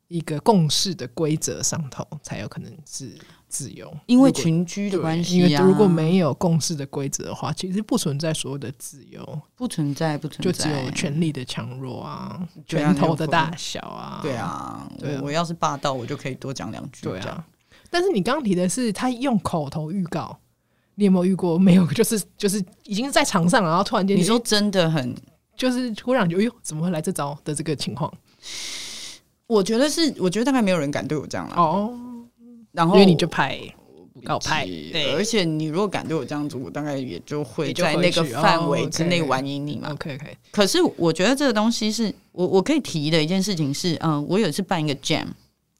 [0.09, 3.91] 一个共识的规则上头，才有可能是自由。
[4.05, 14.19] 因为群居的关系啊，因为如果没有共识的规则的话，其实不存在所有的自由，不存在，不存在，就只有权力的强弱啊，拳头的大小啊。
[14.21, 17.03] 对啊，对啊，我要是霸道，我就可以多讲两句。
[17.03, 17.45] 对啊，
[17.89, 20.37] 但是你刚刚提的是他用口头预告。
[20.99, 21.59] 你有没有遇过？
[21.59, 25.15] 没有， 就是就是已经在场上了，然后突然间你说真的很，
[25.55, 28.11] 就是突然就哎呦，怎么会来这招的这个情况？
[29.45, 31.95] 我觉得是，我觉得大概没有人敢对我这样了哦。
[32.77, 33.57] 然后因为你就拍
[34.13, 39.89] 不，告拍，对，而且你如果敢对我这样子，我大概也就会在那个范围之内玩赢你嘛。
[39.93, 40.37] OK OK。
[40.51, 45.25] 可是我觉得这个东西是我我可以提的一件事情是，嗯，我有一次办一个 Jam，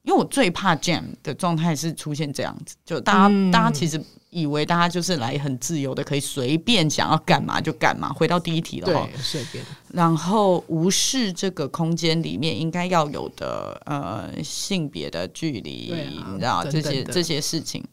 [0.08, 4.04] 因为我最怕 Jam 的状态是出现这样子，就大家、嗯、大家其实。
[4.30, 8.12] 以为大家就是来很自由的，可以随便想要干嘛就干嘛。
[8.12, 17.84] 回到第一题了哈，随便，然后无视这个空间里面应该要有的呃性别的距离，啊、你知道这些这些事情。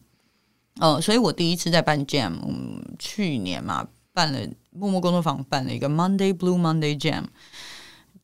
[0.79, 4.39] 呃，所以我第一次在办 Jam，嗯，去年嘛办了
[4.71, 7.23] 默默工作坊，办了一个 Monday Blue Monday Jam。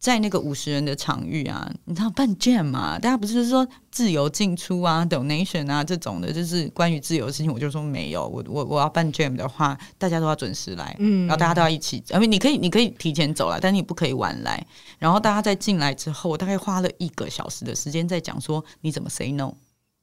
[0.01, 2.97] 在那个五十人的场域啊，你知道办 jam 嘛？
[2.97, 7.53] 大家不是说自由进出啊，donation 啊这种的，就是关于自由的事情。
[7.53, 12.03] 我就说没有，我我我要办 jam 的话，大家都要准时来，嗯，然后大家都要一起。
[12.09, 14.65] 因为你可以你可以提前走了，但你不可以晚来。
[14.97, 19.53] 然后大家在进来之后，我大概花了一个小时的时间在讲说你怎么 say no。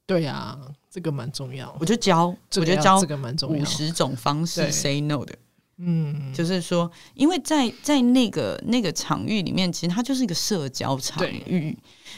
[0.05, 0.57] 对呀、啊，
[0.89, 1.75] 这个蛮重要。
[1.77, 5.35] 我就教，我就教这个蛮重要，五十种方式 say no 的。
[5.81, 11.77] 嗯，就是说，因为在在那个那个场域里面，其实它就是一个社交场域。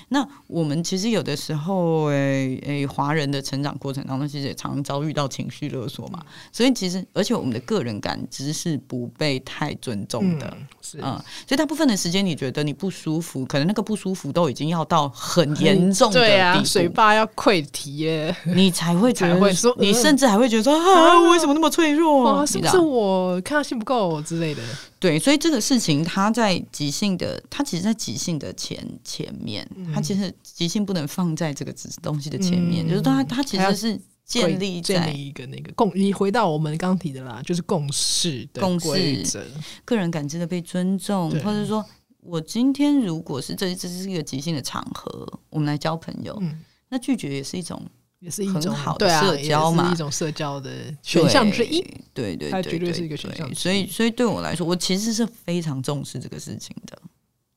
[0.10, 6.20] 那我们其实有的时候，诶、欸、诶，华人的成长过程当中，其实也常常遭遇到情绪勒索嘛。
[6.52, 10.58] 所以其实，而且我们的个人感知是不被太尊重的，
[11.00, 11.20] 嗯。
[11.48, 22.28] 所以大部分的时间，你觉得你不舒服，可能那个不舒服都已经要到很严重的地步，对啊，水坝要溃堤耶，你才会 才会说，你甚至还会觉得说啊，啊，我为什么那么脆弱？
[22.28, 24.62] 啊，是不是我抗压性不够之类的？
[25.02, 39.44] 对，所以这个事情，它在即兴的，它其实，在即兴的前前面，它其实即兴不能放在这个东西的前面，嗯、就是它，它其实是建立在建立一个那个共，你回到我们刚提的啦，就是共识的规则，
[39.84, 41.84] 个人感知的被尊重，或者说
[42.20, 47.82] 我今天如果是这这是一个即兴的场合，我们来交朋友，嗯、那拒绝也是一种。
[48.22, 51.82] 也是一种好的社交嘛，啊、一种社交的选项之一。
[52.14, 53.54] 对对对，它绝对是一个选项。
[53.54, 57.02] 所以，所以对我来说，我其实是非常重视这个事情的。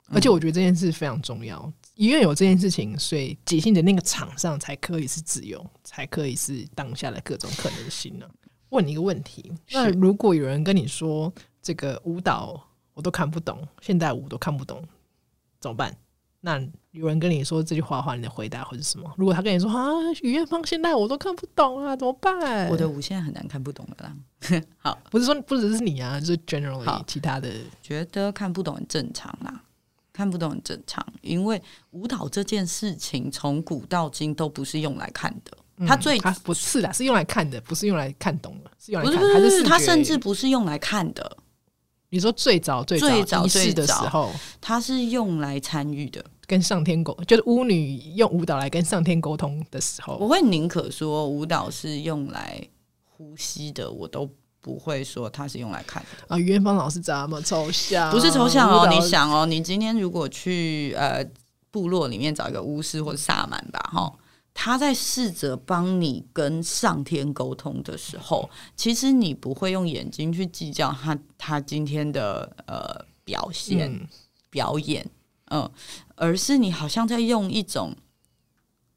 [0.08, 1.70] 而且，我觉得这件事非常重要。
[1.96, 8.26] 因为有这件事情，所以即兴的那个场上才可以是自由，才可以是当下的各种可能性呢。
[8.70, 14.82] 问你一个问题：那如果有人跟你说这个舞蹈我都看不懂，现代舞都看不懂，
[15.60, 15.96] 怎么办？
[16.46, 19.10] 那有人跟你说这句话的话，你的回答会是什么？
[19.16, 22.68] 如果他跟你说啊，余艳芳现在我都看不懂啊，怎么办？
[22.68, 24.60] 我的舞现在很难看不懂了啦。
[24.76, 27.50] 好，不是说不只是你啊，就是 generally 其他的
[27.82, 29.62] 觉得看不懂很正常啦，
[30.12, 31.60] 看不懂很正常，因为
[31.92, 41.38] 舞蹈这件事情从古到今都不是用来看的，嗯、它最它不是啦，是用来看的，不是用来看懂的，是用来看，不是，不是它甚至不是用来看的。
[42.10, 44.30] 你说最早最早最早最早的时候，
[44.60, 46.24] 它是用来参与的。
[46.46, 52.60] 跟上天沟，就是巫女用舞蹈来跟上天沟通的时候，我会宁可说舞蹈是用来
[53.08, 54.28] 呼吸的，我都
[54.60, 56.08] 不会说它是用来看的。
[56.28, 58.88] 啊，余艳芳老师怎么抽象，不是抽象哦。
[58.88, 61.24] 你想哦，你今天如果去呃
[61.70, 64.12] 部落里面找一个巫师或者萨满吧，哈，
[64.52, 74.06] 他在试着帮你跟上天沟通的时候，其实你不会用眼睛去计较他他今天的呃表现、嗯、
[74.50, 75.06] 表演。
[75.50, 75.70] 嗯，
[76.16, 77.94] 而是你好像在用一种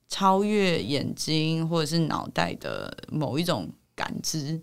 [0.07, 4.61] 超越眼睛或者是脑袋的某一种感知，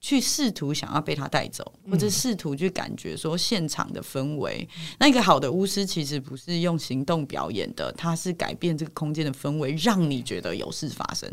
[0.00, 4.68] 去试图想要被他带走，或者试图去感觉说现场的氛围。
[4.76, 4.96] 嗯。
[5.00, 11.32] 那个好的巫师其实不是用行动表演的，他是改变这个空间的氛围，让你觉得有事发生。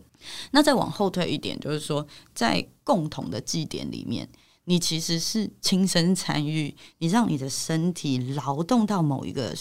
[0.52, 4.28] 那再往后退一点，就是说在共同的祭典里面。
[4.66, 9.54] 你其实是亲身参与，你让你的身体劳动到某一个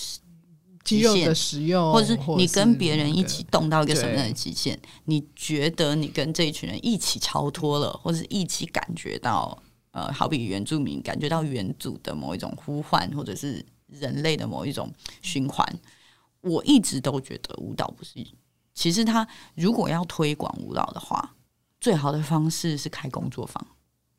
[0.84, 4.78] 肌肉的使用，或者是你跟别人一起动到一个什么样的极限？
[5.04, 9.56] 你觉得你跟这一群人一起超脱了，或者是一起感觉到
[9.92, 15.66] 呃，好比原住民感觉到原祖的某一种呼唤，或者是人类的某一种循环。
[16.40, 18.14] 我一直都觉得舞蹈不是，
[18.74, 21.36] 其实他如果要推广舞蹈的话，
[21.80, 23.64] 最好的方式是开工作坊。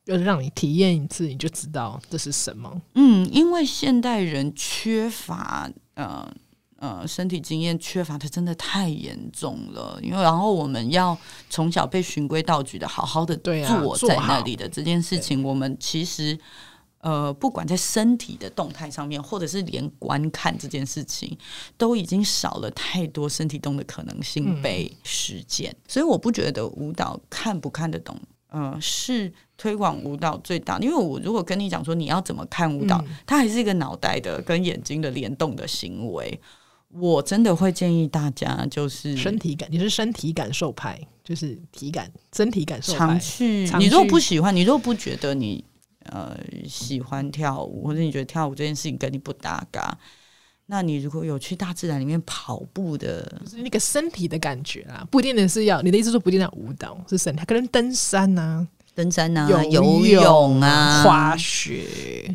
[0.06, 2.82] 就是让你体验一次，你就知道这是什么。
[2.96, 6.30] 嗯，因为现代人缺乏呃
[6.84, 9.98] 呃身体经验，缺乏的真的太严重了。
[10.04, 11.18] 因为然后我们要
[11.50, 16.38] 从小被循规蹈矩的好好的坐在那里的这件事情，我们其实
[17.00, 21.38] 呃不管在身体的动态上面，或者是连观看这件事情，
[21.78, 25.72] 都已经少了太多身体动的可能性被实践。
[25.72, 25.80] 嗯。
[25.88, 28.20] 所以我不觉得舞蹈看不看得懂。
[28.56, 36.40] 嗯，是推广舞蹈最大，因为我如果跟你讲说你要怎么看舞蹈，嗯、它还是一个脑袋的跟眼睛的联动的行为。
[36.96, 43.00] 我真的会建议大家就是身体感，你是身体感受派，就是体感身体感受派。
[43.00, 45.64] 常去，你如果不喜欢，你如果不觉得你
[46.06, 49.98] 呃喜欢跳舞，或者你觉得跳舞这件事情跟你不搭嘎。
[50.68, 61.84] 那你如果有去大自然里面跑步的，就是那个身体的感觉啊，不一定是要你的意思说不一定要舞蹈是身体，可能登山啊、登山啊、游泳啊、滑雪，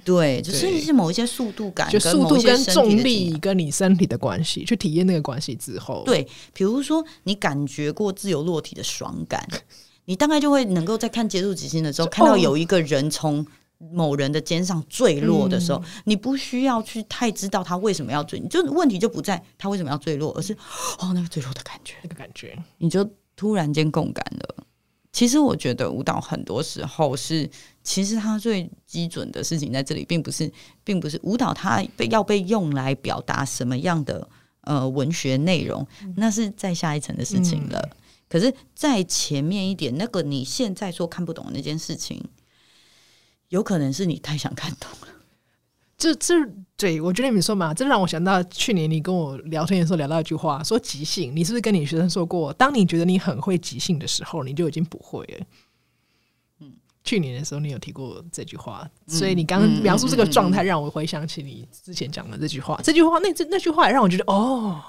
[0.04, 9.46] 对，就是一些某一些速度感，就速度跟重力跟你身体的关系，去体验那个关系之后，对，比如说你感觉过自由落体的爽感，
[10.06, 13.46] 你大概就会能够在看《接触即兴》的时候，看到有一个人从。
[13.92, 20.52] 某人的肩上坠落的时候，嗯，你不需要去太知道他为什么要坠，就问题就不在他为什么要坠落，而是
[20.98, 24.64] 哦那个坠落的感觉，那个感觉，你就突然间共感了。
[25.12, 27.48] 其实我觉得舞蹈很多时候是，
[27.82, 30.52] 其实它最基准的事情在这里，并不是，
[30.84, 34.28] 并不是舞蹈它被要被用来表达什么样的
[34.62, 37.80] 呃文学内容，那是在下一层的事情了。
[37.80, 37.96] 嗯。
[38.28, 42.22] 可是，在前面一点，那个你现在说看不懂的那件事情。
[43.48, 45.08] 有可能是你太想看懂了，
[45.98, 46.34] 这这
[46.76, 55.46] 对我觉得你说嘛，这让我想到去年你跟我聊天的时候聊到一句话，说即兴，你是不是跟你学生说过，当你觉得你很会即兴的时候，你就已经不会了。
[56.60, 62.80] 嗯，去年的时候你有提过这句话，所以你刚刚描述这个状态，让我回想起你之前讲的这句话。
[62.84, 64.80] 这句话，那这那句话也让我觉得，哦，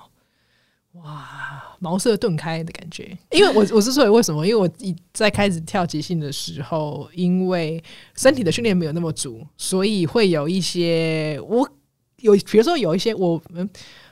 [0.93, 1.77] 哇。
[1.81, 4.45] 茅塞顿开的感觉，因为我我是说为什么？
[4.45, 7.81] 因为我一在开始跳即兴的时候，因为
[8.17, 11.69] 身体的训练没有那么足，所以会有一些我
[12.17, 13.69] 有，比如说有一些我嗯，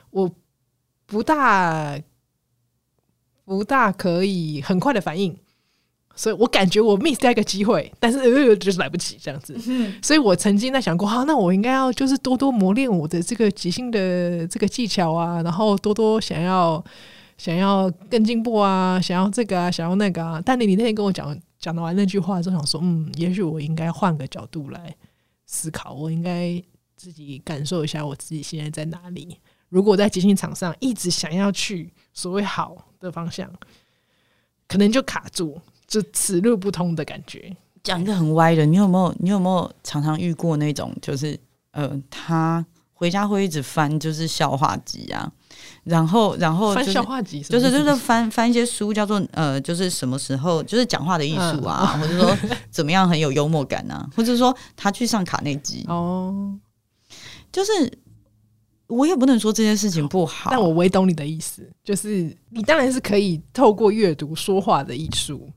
[0.08, 0.30] 我
[1.04, 2.00] 不大
[3.44, 5.36] 不大可以很快的反应。
[6.18, 9.56] 所以我感觉我 miss 掉一个机会，但是呃就是来不及这样子。
[9.68, 16.84] 嗯、所以我曾经在想过，哈、啊，那我应该要就是多多磨练我的这个即兴的这个技巧啊，然后多多想要。
[17.38, 20.42] 想要更进步啊，想要这个啊，想要那个啊。
[20.44, 24.92] 但你你那天跟我讲讲完那句话之后，想说，嗯，也许我应该换个角度来
[25.46, 26.60] 思考，我应该
[26.96, 29.38] 自己感受一下我自己现在在哪里。
[29.68, 33.48] 如果在即兴场上一直想要去所谓好的方向，
[34.66, 37.56] 可能就卡住，就此路不通的感觉。
[37.82, 39.14] 讲一个很歪的，你有没有？
[39.18, 41.36] 你有没有常常遇过那种，就是
[41.72, 45.32] 呃，他回家会一直翻，就是笑话集啊。
[45.84, 52.36] 然后，然后、就是、翻笑话集，就是就是翻翻一些书，叫做呃，就是什么时候，就是讲话的艺术啊，嗯、或者说
[52.70, 56.54] 怎么样很有幽默感啊，或者说他去上卡内基哦，
[57.50, 57.70] 就是
[58.86, 65.48] 我也不能说这件事情不好，但我唯懂你的意思，就是你当然是可以透过阅读说话的艺术，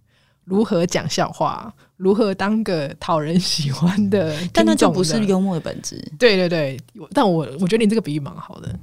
[0.43, 5.95] 如何讲笑话，如何当个讨人喜欢的，的，但那就不是幽默的本质。
[6.17, 6.80] 对对对，
[7.13, 8.77] 但我我觉得你这个比喻蛮好的。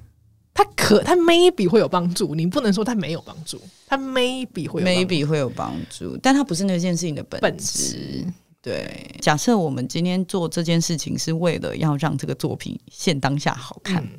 [0.54, 7.42] 他可他 maybe 会有帮助，你不能说他没有帮助，他 maybe 会有 maybe 会有帮助，但他不是那件事情的本质。
[7.42, 14.18] 本质对，假设我们今天做这件事情是为了要让这个作品现当下好看，嗯，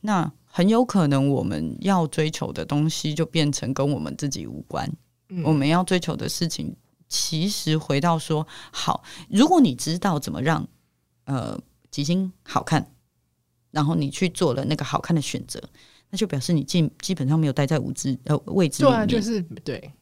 [0.00, 4.88] 那很有可能我们要追求的东西就变成跟我们自己无关。
[5.28, 6.74] 嗯，我们要追求的事情，
[7.08, 10.66] 其实回到说，好，如果你知道怎么让
[11.24, 11.58] 呃
[11.90, 12.90] 吉星好看。
[13.70, 15.60] 然后你去做了那个好看的选择，
[16.08, 19.04] 那就表示你基基本上没有待在无知呃位置里面。
[19.08, 19.92] 对啊，就是对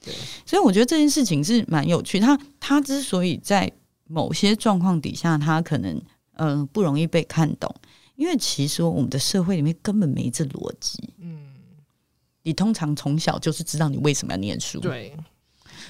[0.00, 0.14] 对。
[0.46, 2.20] 所以我觉得这件事情是蛮有趣。
[2.20, 3.68] 他他之所以在
[4.04, 6.00] 某些状况底下，他可能
[6.34, 7.74] 嗯、呃、不容易被看懂，
[8.14, 11.12] 因为其实我们的社会里面根本没这逻辑。
[11.18, 11.47] 嗯，
[12.48, 15.14] 你通常从小就是知道你为什么要念书，对，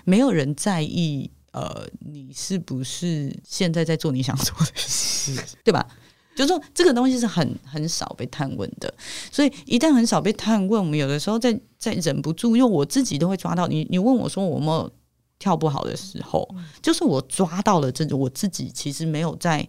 [0.04, 5.86] 没有人在意呃，你是不是现在在做你想做的事， 对吧？
[6.34, 8.92] 就是说这个东西是很很少被探问的，
[9.30, 13.86] 所以一旦很少被探问，我们有的时候在在忍不住，因为我自己都会抓到你。
[13.88, 14.90] 你问我说我有没有
[15.38, 16.48] 跳不好的时候，
[16.82, 19.68] 就是我抓到了这种，我自己其实没有在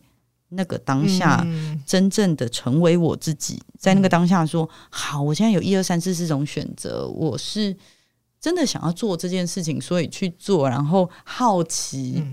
[0.49, 1.45] 那个当下
[1.85, 7.75] 真正的成为我自己，在那个当下说好，我现在有一二三四四种选择，我是
[8.39, 12.23] 真的想要做这件事情，所以去做，然后好奇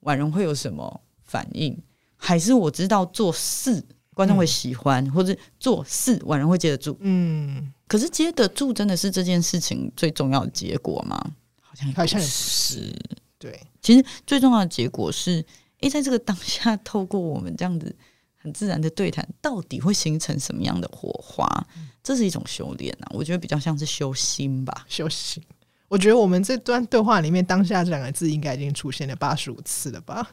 [0.00, 1.80] 婉容会有什么反应。
[2.16, 6.94] 还是我知道做事观众会喜欢，嗯、或者做事婉容会接得住。
[7.00, 11.18] 嗯，可是接得住真的是这件事情最重要的结果吗？
[11.62, 12.94] 好像好像是。
[13.38, 15.42] 对，其实最重要的结果是，
[15.80, 17.94] 哎，在这个当下，透过我们这样子
[18.36, 21.46] 很自然的对谈，到底会形成什么样的火花？
[21.76, 24.84] 嗯、这是一种修炼啊，我觉得比较像是修心吧。
[24.88, 25.42] 修心，
[25.88, 30.30] 我觉得我们这段对话里面，“当下”这两个字应该已经出现了八十五次了吧。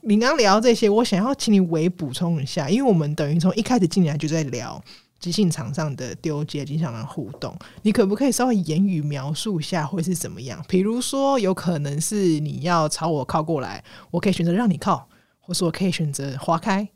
[0.00, 4.82] 你刚聊这些，我想要请你微补充一下，因为我们等于从一开始进来就在聊
[5.18, 10.64] 即兴场上的丢接、即兴场的互动，你可不可以稍微言语描述一下会是怎么样？
[10.68, 15.08] 比如说，有可能是你要朝我靠过来，我可以选择让你靠，
[15.40, 16.88] 或是我可以选择划开，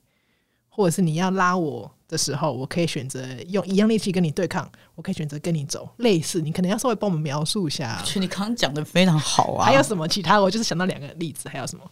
[0.68, 5.88] 或者是你要拉我的时候，我可以选择用一样力气跟你对抗，我可以选择跟你走。
[5.96, 7.98] 类似，你可能要稍微帮我们描述一下。
[8.00, 10.40] 我觉得你刚刚讲的非常好啊，还有什么其他？
[10.40, 11.82] 我就是想到两个例子，还有什么？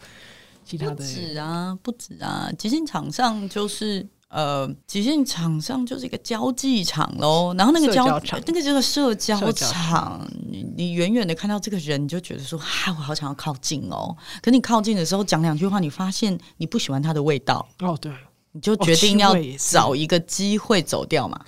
[0.71, 2.49] 不止啊，不止啊！
[2.57, 7.53] 即兴场上就是呃，即兴场上就是一个交际场喽。
[7.59, 8.07] 然后那个交
[8.47, 14.17] 那个这个社交场，你你远远的看到这个人，你就觉得说，嗨，我好想要靠近哦。
[14.41, 18.13] 可你靠近的时候讲两句话，你发现你不喜欢他的味道哦，对，
[18.53, 21.45] 你就决定要找一个机会走掉嘛，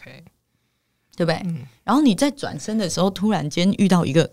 [1.16, 1.40] 对不对？
[1.44, 1.64] 嗯。
[1.84, 4.28] 然后你在转身的时候，突然间遇到一个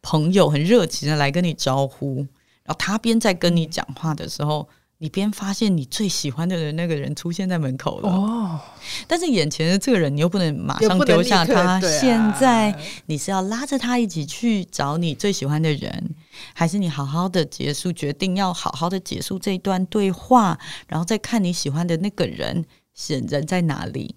[0.00, 2.26] 朋友，很热情的来跟你招呼。
[2.62, 4.66] 然后他边在跟你讲话的时候，
[5.02, 8.10] 你边发现你最喜欢的人那个人出现在门口了。
[8.10, 8.60] 哦，
[9.08, 11.80] 但是眼前的这个人你又不能马上丢下他。
[11.80, 16.14] 现在你是要拉着他一起去找你最喜欢的人，
[16.52, 24.14] 还是你好好的结束，决定要好好的结束这一段对话，然后再看你喜欢的那个人显人在哪里？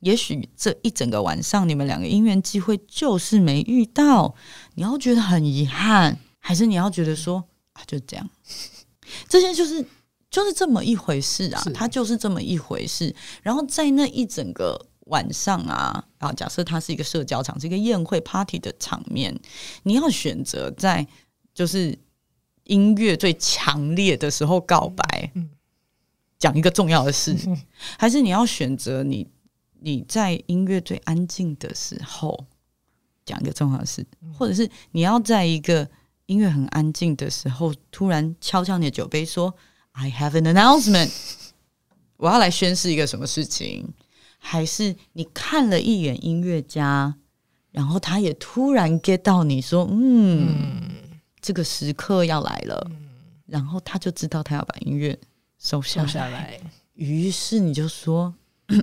[0.00, 4.34] 也许这一整个晚上你们两个姻缘机会就是没遇到，
[4.74, 7.44] 你要觉得很遗憾，还是你要觉得说？
[7.74, 8.28] 啊，就这样，
[9.28, 9.86] 这些就是
[10.34, 13.14] 就是这么一回事啊，它就是这么一回事。
[13.40, 19.32] 然后在那一整个晚上啊，啊，假设它是一个社交场，是一个宴会 party 的场面，
[19.84, 21.06] 你要选择在
[21.54, 21.96] 就是
[22.64, 25.30] 音乐最强烈的时候告白，
[26.36, 27.36] 讲一个重要的事，
[27.96, 29.28] 还是你要选择你
[29.82, 32.44] 你在音乐最安静的时候
[33.24, 34.04] 讲一个重要的事，
[34.36, 35.88] 或者是你要在一个。
[36.26, 39.54] 音乐很安静的时候，突然敲敲你的酒杯，说
[39.94, 41.10] ：“I have an announcement，
[42.18, 43.92] 我要来宣誓一个什么事情？”
[44.38, 47.16] 还是你看了一眼音乐家，
[47.70, 50.82] 然后他也突然 get 到你说：“嗯，嗯
[51.40, 52.86] 这个时刻要来了。
[52.90, 53.08] 嗯”
[53.46, 55.18] 然后他就知道他要把音乐
[55.58, 56.60] 收下来，下来。
[56.94, 58.34] 于是你就说。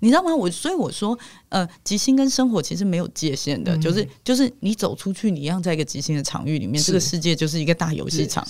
[0.00, 0.34] 你知道吗？
[0.36, 8.46] 我所以我说，呃，即兴跟生活其实没有界限的，嗯、就是就是你走出去，你一样在一个即兴的场域里面，这个世界就是一个大游戏场。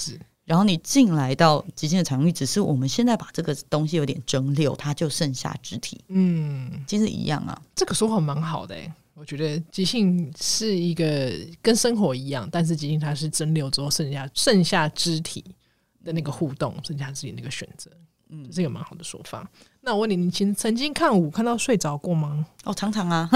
[0.52, 5.98] 然后你进来到即兴的场域，只是我们现在把这个东西有点蒸馏，它就剩下肢体。
[6.08, 7.58] 嗯，其实一样啊。
[7.74, 11.32] 这个说法蛮好的、欸，我觉得即兴是一个
[11.62, 15.42] 跟生活一样，但是即兴它是蒸馏之后剩下剩下肢体
[16.04, 17.90] 的那个互动，剩下自己那个选择。
[18.28, 19.50] 嗯，这个蛮好的说法。
[19.80, 22.44] 那我问你，你曾曾经看舞看到睡着过吗？
[22.64, 23.26] 哦，常常啊，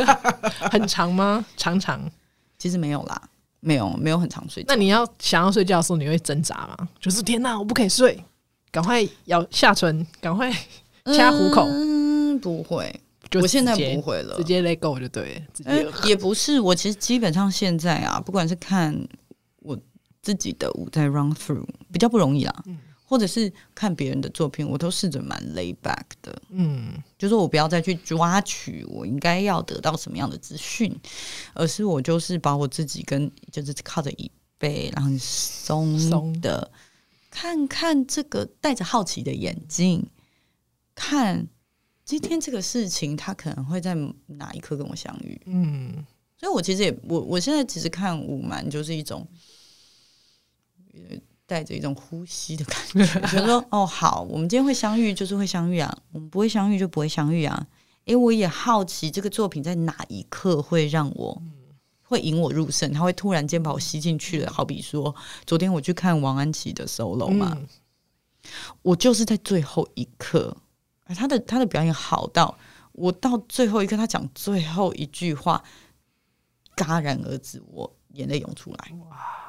[0.72, 1.44] 很长吗？
[1.58, 2.10] 常常，
[2.56, 3.28] 其实没有啦，
[3.64, 4.66] 没有，没有很长睡觉。
[4.68, 6.88] 那你要想要睡觉的时候，你会挣扎吗？
[7.00, 8.22] 就是天哪，我不可以睡，
[8.70, 10.52] 赶快咬下唇，赶快
[11.06, 11.66] 掐虎口。
[11.68, 13.00] 嗯，不会，
[13.40, 15.42] 我现在不会了，直接 let go 就对。
[15.64, 18.94] 嗯，也不是，我其实基本上现在啊，不管是看
[19.60, 19.76] 我
[20.20, 22.62] 自己的舞在 run through，比较不容易啦。
[22.66, 22.78] 嗯
[23.14, 30.92] 或者是看别人的作品，我都试着蛮 lay back 的，嗯，就是我不要再去抓取我应该要得到什么样的资讯，
[31.54, 36.68] 而是我就是把我自己跟就是靠着椅背，然后松的
[37.30, 40.04] 看看这个带着好奇的眼睛，
[40.96, 41.46] 看
[42.04, 43.94] 今天这个事情它可能会在
[44.26, 46.04] 哪一刻跟我相遇，嗯，
[46.36, 49.24] 所以我其实也我我现在其实看舞蛮就是一种。
[51.46, 57.66] 带着一种呼吸的感觉，觉得说哦，好，我们今天会相遇，就是会相遇啊；我们不会相遇，就不会相遇啊。
[58.06, 61.42] 诶，我也好奇这个作品在哪一刻会让我，
[62.02, 64.52] 会引我入胜，他会突然间把我吸进去了。
[64.52, 65.14] 好比说，
[65.46, 67.68] 昨天我去看王安琪的 solo 嘛，嗯、
[68.82, 70.56] 我就是在最后一刻，
[71.16, 72.56] 他的他的表演好到
[72.92, 75.62] 我到最后一刻，他讲最后一句话，
[76.76, 78.92] 戛然而止，我眼泪涌出来。
[79.10, 79.43] 哇！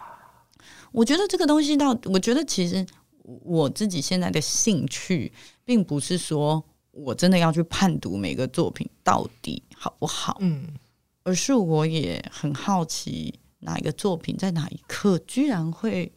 [0.96, 2.86] 我觉得这个东西到，我觉得其实
[3.24, 5.32] 我自己现在的兴趣，
[5.66, 10.68] 并不是说我真的要去判读每个作品到底好不好，嗯。
[11.24, 16.12] 而是我也很好奇，哪一个作品在哪一刻居然会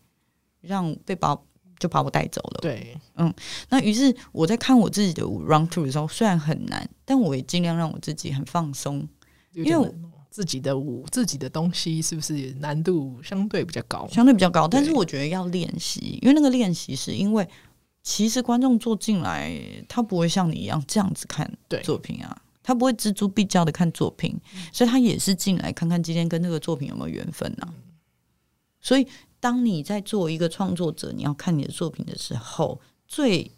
[0.61, 1.35] 让被把
[1.79, 2.59] 就把我带走了。
[2.61, 3.33] 对，嗯，
[3.71, 9.09] 那于是我在看我自己的舞 run through 的时候，虽然很难，但我也尽量让我自己很放松，
[9.55, 9.91] 因为我
[10.39, 14.07] 自己的舞自己的东西是不是难度相对比较高？
[14.07, 17.45] 相对比较高，但是我觉得要练习，因为那个练习是因为
[18.05, 19.53] 其实观众坐进来，
[19.89, 22.41] 他不会像你一样这样子看作品啊。
[22.63, 24.39] 他不会锱铢必较的看作品，
[24.73, 27.75] 所以他也是进来看看今天跟那个作品有没有缘分呢、啊？
[28.81, 29.05] 所以，
[29.41, 33.51] 当你在做一个创作者，你要看你的作品的时候，最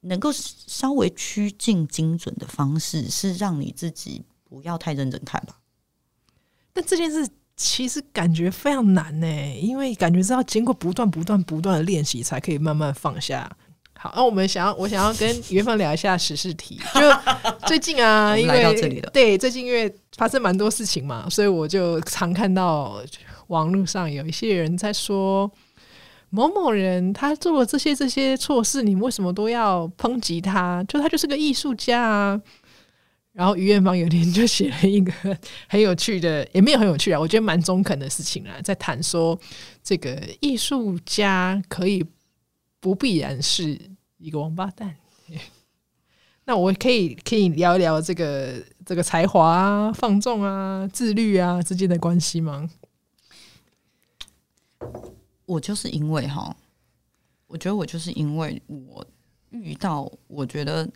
[0.00, 5.58] 能够稍微趋近精准的方式是让你自己不要太认真看吧。
[6.76, 9.26] 但这件事其实感觉非常难呢，
[9.58, 13.50] 因为感觉是要经过不断、不断、不断的练习，才可以慢慢放下。
[13.98, 16.78] 好，那我们想要，我想要跟元芳聊一下时事题。
[16.94, 17.00] 就
[17.66, 23.02] 最近啊，因为对最近因为发生蛮多事情嘛，所以我就常看到
[23.46, 25.50] 网络上有一些人在说
[26.28, 30.84] 某某人他做了这些这些错事，你为什么都要抨击他？
[30.86, 32.40] 就他就是个艺术家啊。
[33.36, 35.12] 然后于艳芳有天就写了一个
[35.68, 39.38] 很有趣的，也没有很有趣啊，我觉得蛮中肯的事情啊，在谈说
[39.82, 42.04] 这个艺术家可以。
[42.78, 43.80] 不必然是
[44.18, 44.94] 一个王八蛋。
[46.44, 52.70] 那我可以可以聊一聊这个这个才华啊、放纵啊、自律啊之间的关系吗？
[55.46, 56.56] 我就是因为哈，
[57.48, 59.04] 我觉得我就是因为我
[59.50, 60.88] 遇到，我觉得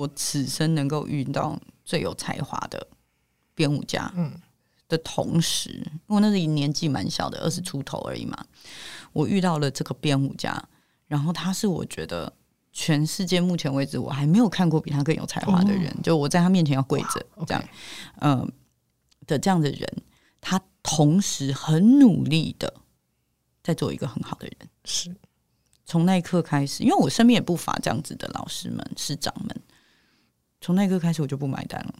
[0.00, 2.88] 我此生能够遇到最有才华的
[3.54, 4.32] 编舞家，嗯，
[4.88, 5.68] 的同时，
[6.08, 8.46] 因为那是年纪蛮小的，二十出头而已嘛，
[9.12, 10.62] 我遇到了这个编舞家。
[11.06, 12.32] 然后他是我觉得
[12.72, 17.62] 全世界目前为止我还没有看过比他更有才华的人，就我在他面前要跪着这样，
[18.20, 18.50] 嗯
[19.26, 20.02] 的这样的人，
[20.40, 22.72] 他同时很努力的
[23.62, 24.56] 在做一个很好的人。
[24.84, 25.14] 是
[25.84, 29.60] 从那一刻开始，因为我身边也不乏这样子的老师们、师长们，
[30.60, 31.94] 从那一刻开始我就不买单了。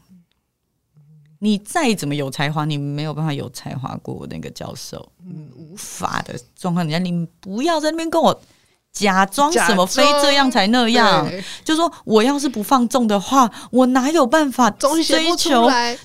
[1.39, 6.87] 你再怎么有才华，你没有办法有才华过我那个教授，嗯，无法的状况。
[6.87, 8.41] 人家，你不要在那边跟我。
[8.93, 11.25] 假装什么非这样才那样？
[11.63, 15.97] 就说我要是不放纵的话，我哪有办法追求编不出来？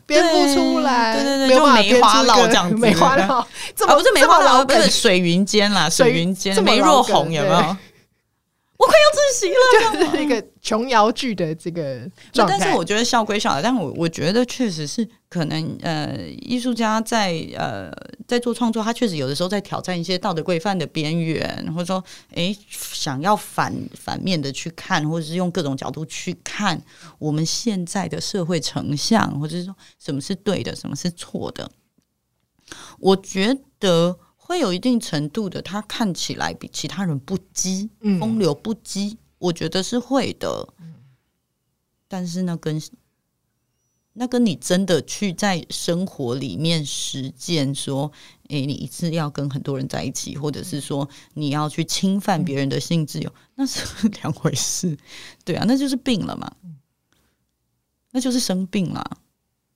[1.17, 7.77] 对对对，就梅花烙这样子，梅花烙 啊，不是梅花烙，不是水云间啦，水云间梅若红有没有？
[8.77, 11.99] 我快要窒息了， 就是那个琼瑶剧的这个
[12.33, 17.89] 状态，但是我觉得笑归笑，但我我觉得确实是可能呃，艺术家在呃
[18.27, 22.03] 在做创作，他确实有的时候在挑战一些道德规范的边缘，或者说
[22.33, 26.81] 诶想要反反面的去看，或者是用各种角度去看
[27.17, 29.73] 我们现在的社会成像，或者是说
[30.03, 31.71] 什么是对的，什么是错的，
[32.99, 34.19] 我觉得。
[34.47, 37.89] 会有一定程度的，他看起来比其他人不羁，
[38.19, 40.71] 风流不羁，我觉得是会的。
[42.07, 42.79] 但是那跟
[44.13, 48.11] 那跟你真的去在生活里面实践说，
[48.49, 54.95] 诶，你一次要跟很多人在一起，或者是说你要去侵犯别人的性自由，那是两回事。
[55.43, 56.55] 对啊，那就是病了嘛，
[58.11, 59.17] 那就是生病了。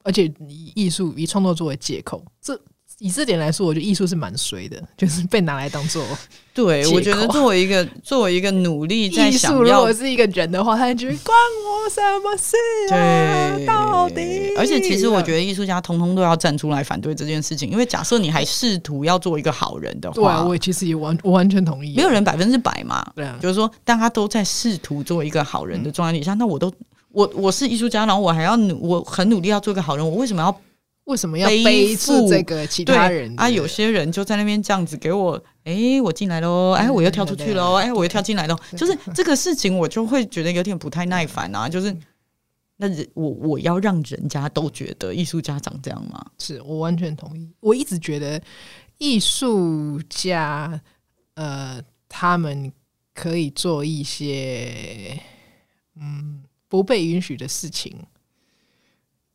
[0.03, 2.61] 而且以艺术以创作作为借口，这。
[2.99, 6.03] 以这点来说，我觉得艺术是蛮衰的，就是被拿来当做。
[6.53, 11.33] 对，我觉得作为一个作为一个努力在想要，艺术如果是一个人的话，他就觉得关
[11.63, 12.57] 我什么事
[12.93, 13.55] 啊？
[13.55, 14.53] 对，到底。
[14.57, 21.95] 而且，其实我觉得艺术家通通都要站出来反对这件事情，因为假设你还试图要做一个好人的话，对啊，我其实也完我完全同意。
[21.95, 26.69] 没有人百分之百嘛，对啊，就是说，大家都在试图做一个好人的状态底下，那我都
[27.13, 30.53] 我我是艺术家，然后我还要努，我很努力要做一个好人，我为什么要？
[31.09, 33.49] 为什么要背负这个其他人啊？
[33.49, 35.33] 有些人就在那边这样子给我，
[35.63, 38.55] 哎、欸，我进来喽，哎，我又跳出去喽，哎，我又跳进来喽。
[38.77, 41.67] 就是这个事情，我就会觉得有点不太耐烦啊。
[41.67, 41.95] 就是
[42.77, 46.23] 那人，我我要让人家都觉得艺术家长这样吗？
[46.37, 47.49] 是我完全同意。
[47.59, 48.39] 我一直觉得
[48.99, 50.79] 艺术家，
[51.33, 52.71] 呃，他们
[53.15, 55.19] 可以做一些
[55.99, 57.95] 嗯不被允许的事情。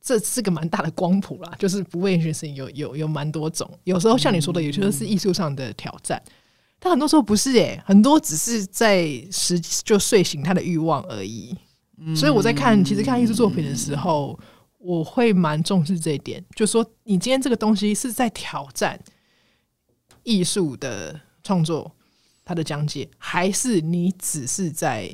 [0.05, 3.67] 这是个蛮大的光谱啦， 就是不被允许的事情有有有蛮多种。
[3.85, 6.21] 有时候像你说的，也就是艺术上的挑战，
[6.79, 11.57] 但很多时候不是诶、欸，很多只是在实就睡醒他的欲望而已。
[12.15, 14.37] 所以我在看，其实看艺术作品的时候，
[14.77, 18.99] 我会蛮重视这一点，就说你今天这个东西是在挑战
[20.21, 21.91] 艺术的创作，
[22.43, 25.09] 它的讲解，还是你只是在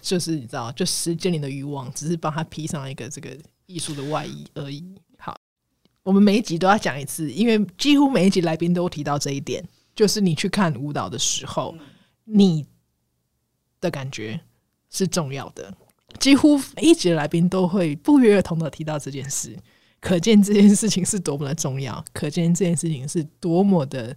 [0.00, 3.30] 就是你知道，就时间里的欲望，只是帮他披上一个这个。
[3.66, 4.84] 艺术的外衣而已。
[5.18, 5.36] 好，
[6.02, 11.74] 我们每一集都要讲一次，因为几乎每一集来宾都提到这一点，就是你去看舞蹈的时候，
[12.24, 12.66] 你
[13.80, 14.40] 的感觉
[14.90, 15.72] 是重要的。
[16.20, 19.56] 几乎每一集的来宾都会不约而同的提到这件事，
[20.00, 24.16] 可见这件事情是多么的重要，可见这件事情是多么的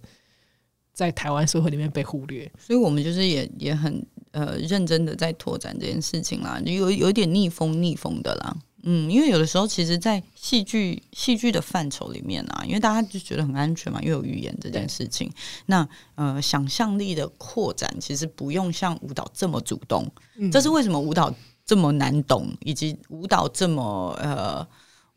[0.92, 2.50] 在台湾社会里面被忽略。
[2.56, 8.56] 所以我们就是也也很呃认真的在拓展这件事情啦，有有点逆风逆风的啦。
[8.90, 15.30] 嗯，因为有的时候，其实，在戏剧戏剧的范畴里面啊，因为大家就觉得很安全嘛，又有语言这件事情，
[15.66, 20.10] 那呃，想象力的扩展其实不用像舞蹈这么主动。
[20.38, 21.30] 嗯，这是为什么舞蹈
[21.66, 24.66] 这么难懂，以及舞蹈这么呃，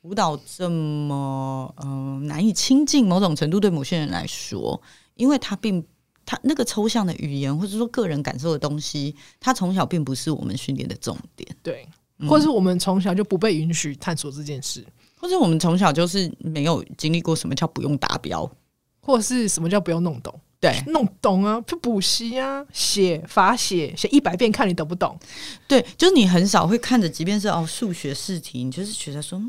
[0.01, 3.07] 舞蹈这么呃难以亲近。
[3.07, 4.81] 某种程度对某些人来说，
[5.15, 5.81] 因为他并
[6.25, 11.55] 他那个抽象的语言，或者说个人感受的东西，他从小并不是我们训练的重点。
[11.63, 11.87] 对。
[12.27, 14.85] 或者是我们从小就不被允许探索这件事，
[15.17, 18.49] 或者我们从小就是没有经历过什么叫不用达标，
[19.01, 20.33] 或者是什么叫不用弄懂？
[20.59, 25.17] 对，弄懂啊，就补习啊，写罚写写一百遍，看你懂不懂？
[25.67, 29.41] 对，就是你很少会看着，即便是哦数学试题，你就是觉得说。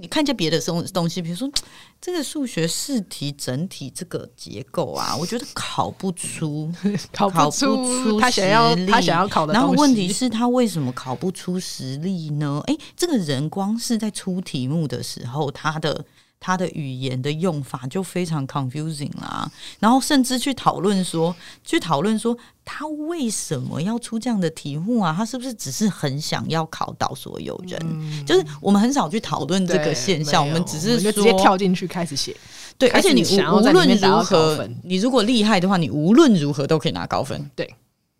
[0.00, 1.50] 你看一下别的东东西，比如说
[2.00, 6.72] 这个数学试题整体这个结构啊， 我觉得考不出，
[7.12, 9.52] 考不出他想要他想要考的。
[9.52, 12.62] 然后问题是，他为什么考不出实力呢？
[12.66, 16.04] 诶，这个人光是在出题目的时候，他的。
[16.40, 22.34] 他的语言的用法就非常 confusing 啦，然后甚至去讨论说，去讨论说
[22.64, 25.14] 他为什么要出这样的题目啊？
[25.14, 27.78] 他是不是只是很想要考倒所有人？
[27.82, 32.34] 嗯、就是我们很少去讨论这个现象，我们只是说直接跳进去开始写。
[32.78, 37.50] 对，而且你无论如何，你如果厉害的话，你无论如何都可以拿高分。
[37.54, 37.74] 对，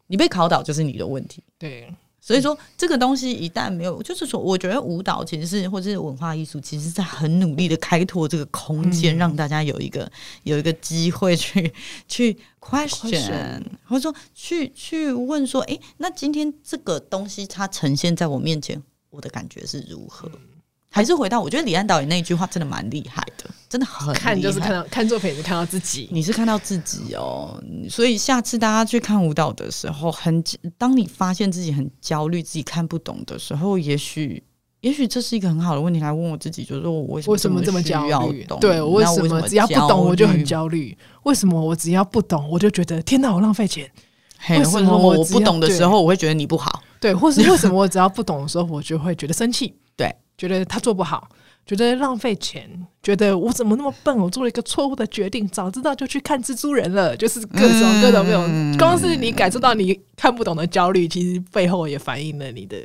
[0.08, 1.42] 你被考倒就是你的问题。
[1.58, 1.90] 对。
[2.20, 10.10] 所以说，这个东西一旦没有，就是说，我觉得舞蹈其实是或者是文化艺术，其实在很努力的开拓这个空间，让大家有一个
[10.42, 11.72] 有一个机会去
[12.06, 20.30] 去 question，或者说去去问说，哎，那今天这个东西它呈现在我面前，我的感觉是如何？
[20.92, 27.62] 还是回到，我觉得李安导演那一句话真的蛮厉害的，真的很看就是看到看作品，是看到自己，你是看到自己哦。
[27.88, 30.42] 所以下次大家去看舞蹈的时候，很
[30.76, 34.42] 当你发现自己很焦虑、自己看不懂的时候，也许
[34.80, 38.44] 也许这是一个很好的问题来问我自己，就是说我为什么这么焦虑？
[38.60, 40.98] 对，我为什么只要不懂我就很焦虑？
[41.22, 43.88] 为什么我只要不懂我就觉得天哪，我浪费钱？
[44.48, 46.82] 为什么我不懂的时候我会觉得你不好？
[46.98, 49.74] 对，或是为什么我只要不懂的时候我就会觉得生气？
[50.48, 50.50] 对。
[50.50, 51.28] 觉得他做不好，
[51.66, 52.68] 觉得浪费钱，
[53.02, 54.16] 觉得我怎么那么笨？
[54.16, 57.14] 我做了一个错误的决定，早知道就去看蜘蛛人了。
[57.14, 62.76] 就是各种各种各种，光是你感受到你看不懂的焦虑，其实背后也反映了你的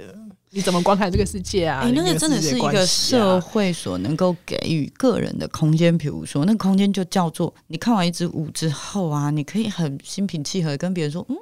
[0.50, 1.82] 你怎么观看这个世界啊？
[1.86, 5.98] 你、欸，那个真的是一个社会所能够给予个人的空间。
[5.98, 11.36] 比如说，那个空间就叫做你看完一支舞之后啊，你可以很心平气和跟别人说：“嗯，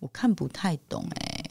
[0.00, 1.44] 我看不太懂、欸。”哎。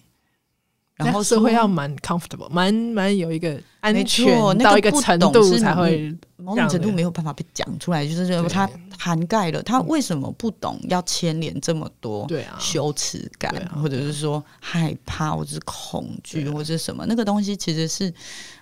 [0.98, 8.68] 然后社会要蛮 comfortable，蛮蛮有一个安全到一个程度才会某种程度没有办法被讲出来，就是它
[8.98, 18.12] 涵盖了他为什么不懂要牵连这么多，对啊，羞耻感，或者是说害怕，或者是恐惧，或者是什么那个东西，其实是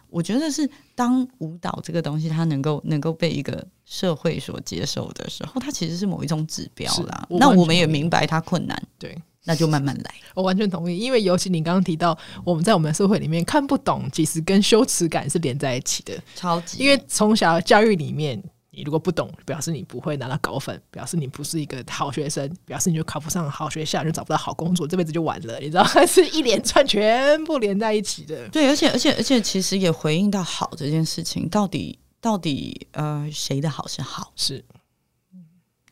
[0.09, 7.25] 我觉得是当舞蹈这个东西它能够能够被一个社会所接受的时候，它其实是某一种指标啦。
[7.29, 9.17] 那我们也明白它困难，对。
[9.45, 10.97] 那就慢慢来，我完全同意。
[10.97, 16.13] 因为尤其你刚刚提到，我们在我们的社会里面看不懂，其实跟羞耻感是连在一起的。
[16.35, 18.41] 超级，因为从小教育里面，
[18.71, 25.59] 你如果不懂，表示你不会拿到高分，表示你不是一个好学生，表示你就考不上好学校，就找不到好工作，这辈子就完了。
[25.59, 28.49] 你知道， 是一连串全部连在一起的。
[28.49, 34.33] 对，而且而且而且，其实也回应到好这件事情，到底到底呃，谁的好是好？
[34.35, 34.65] 是，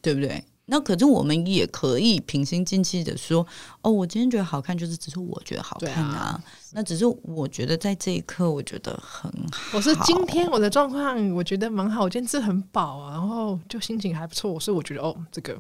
[0.02, 0.44] 对不对？
[0.66, 3.46] 那可是我们也可以平心静气的说，
[3.82, 6.16] 哦，我今天觉得好看，就是只是我觉得好看啊。
[6.16, 9.78] 啊那只是我觉得在这一刻，我觉得很好。
[9.78, 12.04] 我是今天我的状况，我觉得蛮好。
[12.04, 15.60] 我今天吃很饱啊，然后就心情还不错，所以我觉得哦，这个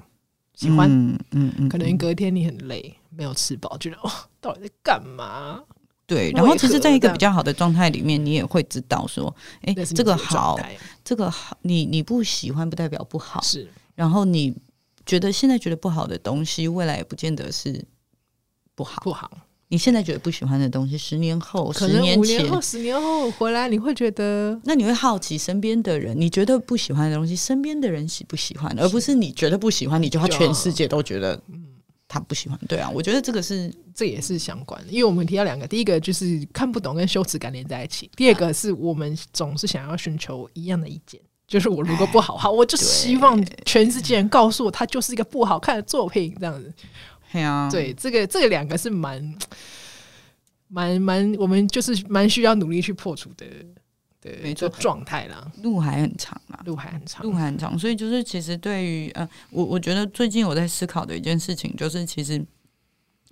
[0.56, 0.90] 喜欢。
[0.90, 5.62] 嗯嗯，嗯，可能隔天你很累，没有吃饱，觉得哦，到底在干嘛？
[6.06, 10.60] 对，然后其实，在一个比较好的状态里面，你也会知道说，哎，这个好，
[11.04, 13.70] 这个好，你你不喜欢不代表不好，是。
[13.96, 14.54] 然后你
[15.06, 17.86] 觉得现在觉得不好的东西，未来也不见得是
[18.76, 19.30] 不好，不好。
[19.70, 31.62] 你现在觉得不喜欢的东西，十年后、可能五年后、十年后回来，你会觉得，那你会好奇身边的人，你觉得不喜欢的东西，身边的人喜不喜欢，而不是你觉得不喜欢，你就要全世界都觉得，嗯。
[32.06, 41.20] 他不喜欢，对啊，我觉得这个是这也是相关的，因为我们提到两个，第一个就是看不懂跟羞耻感连在一起，第二个是我们总是想要寻求一样的意见，
[41.54, 46.74] 就是我如果不好，好，我就希望全世界人告诉我，它就是一个不好看的作品，这样子。
[47.32, 49.36] 对啊，对，这个这个两个是蛮
[50.68, 53.46] 蛮蛮，我们就是蛮需要努力去破除的。
[54.20, 62.40] 对，没错，状态啦，路还很长啊，路还很长，路还很长，所以就是其实对于呃，我我觉得最近我在思考的一件事情，就是其实，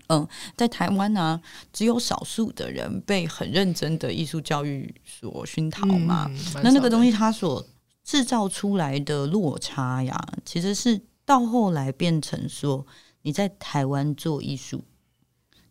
[0.10, 1.42] 嗯、呃，在台湾呢、啊，
[1.74, 7.66] 只有少数的人被很认真的艺术教育所熏陶嘛，嗯、那那个东西它所
[8.12, 12.86] 制造出来的落差呀，其实是到后来变成说，
[13.22, 14.84] 你在台湾做艺术，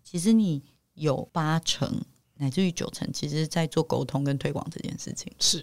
[0.03, 0.63] 其实你
[0.95, 2.01] 有八成。
[2.37, 5.31] 乃至于九成，其实在做沟通跟推广这件事情。
[5.39, 5.63] 是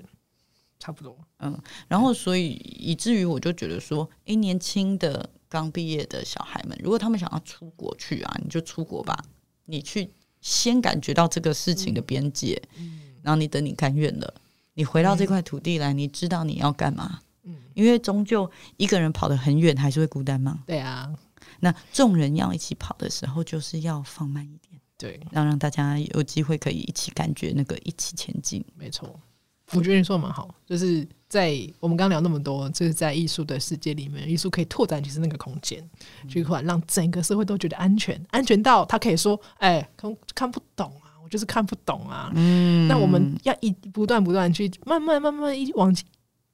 [0.78, 9.25] 差不多，嗯，然后所以以至于我就觉得说，哎，年轻的刚毕业的小孩们，如果他们想要出国去啊，你就出国吧，
[9.65, 14.32] 你去先感觉到这个事情的边界，嗯，然后你等你甘愿了，
[14.78, 21.11] 你回到这块土地来，你知道你要干嘛，嗯，因为终究一个人跑得很远，还是会孤单嘛，对啊，
[21.59, 24.80] 那众人要一起跑的时候，就是要放慢一点。
[24.99, 28.63] 对，要让大家有机会可以一起感觉那个一起前进。
[28.75, 29.19] 没错，
[29.73, 35.88] 我觉得你说的蛮好，就是在我们刚刚聊那么多，就是在艺术的世界里面，艺术可以拓展其实那个空间，
[36.28, 46.05] 就突然让整个社会都觉得安全，安全到他可以说：“哎，看看不懂啊，我就是看不懂啊。”嗯，那我们要一不断不断去慢慢慢慢一往前，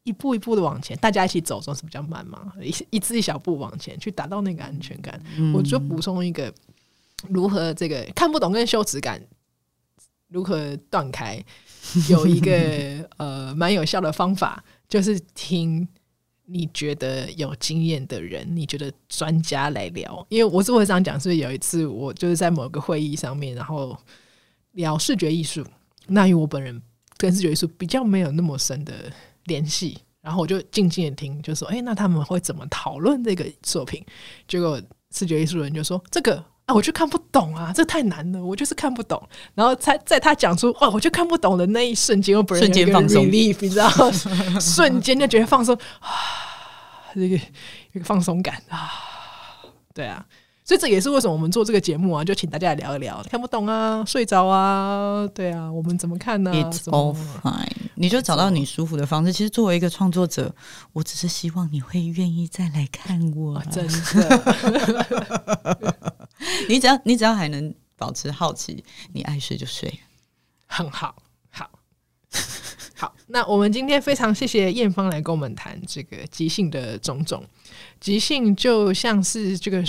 [0.04, 5.22] 一步一步的往前，大家一起走，总是比较慢嘛，一一次一小步往前去达到那个安全感。
[5.38, 6.52] 嗯，我就补充一个。
[7.30, 9.18] 如何这个看不懂跟羞耻感
[10.28, 11.42] 如何断开？
[12.10, 12.52] 有一个
[13.16, 15.88] 呃蛮有效的方法，就是听
[16.44, 20.28] 你觉得有经验的人，你觉得专家来聊。
[20.28, 23.98] 因为我是会这样讲，所以有一次我就是在某个会议上面，然后
[24.74, 25.66] 聊视觉艺术。
[26.06, 26.80] 那因为我本人
[27.18, 28.94] 跟视觉艺术比较没有那么深的
[29.46, 34.06] 联系，然后我就静静的听，就说：“哎，那他们会怎么讨论这个作品？”
[34.48, 34.80] 结果
[35.12, 39.22] 视觉艺术人就说：“这个。”啊，我就看不懂啊，这太难了，我就是看不懂。
[39.54, 43.90] 然后在在他讲出“哦，我就看不懂”的那一瞬间，我本人瞬间放松，你知道，
[44.62, 46.10] 瞬间就觉得放松啊，
[47.14, 47.36] 这个
[47.92, 48.90] 一个放松感啊，
[49.94, 50.26] 对啊。
[50.66, 53.22] 所以这也是为什么我们做这个节目啊，就请大家来聊一聊。
[53.30, 57.68] 看不懂啊，睡着啊，对啊，我们怎么看呢？It's all fine。
[57.96, 59.34] 你就找到你舒服的方式。
[59.34, 60.56] 其实作为一个创作者，
[60.94, 63.58] 我只是希望你会愿意再来看我。
[63.58, 65.98] 哦、真的，
[66.70, 70.00] 你只要你只要还能保持好奇，你爱睡就睡，
[70.66, 71.14] 很好，
[71.50, 71.70] 好，
[72.96, 73.14] 好。
[73.28, 77.44] 那我们今天非常谢谢艳芳来跟我们谈这个即兴的种种。
[78.00, 79.84] 即兴就像是这个。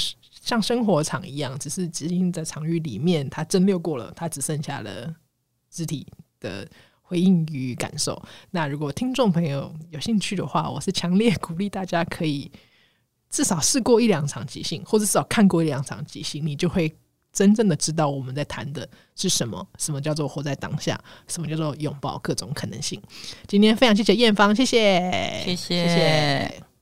[0.44, 5.12] 像生活场一样，只是即兴在场域里面，它蒸馏过了，它只剩下了
[5.70, 6.06] 肢体
[6.38, 6.68] 的
[7.00, 8.22] 回应与感受。
[8.50, 12.52] 那如果听众朋友有兴趣的话，我是强烈鼓励大家可以
[13.30, 16.94] 至少试过一两场即兴，或者至少看过一两场即兴，你就会
[17.32, 18.86] 真正的知道我们在谈的
[19.16, 23.00] 是什么，什么叫做活在当下，什么叫做拥抱各种可能性。
[23.48, 25.88] 今天非常谢谢艳芳，谢谢，谢谢。
[25.88, 26.73] 谢谢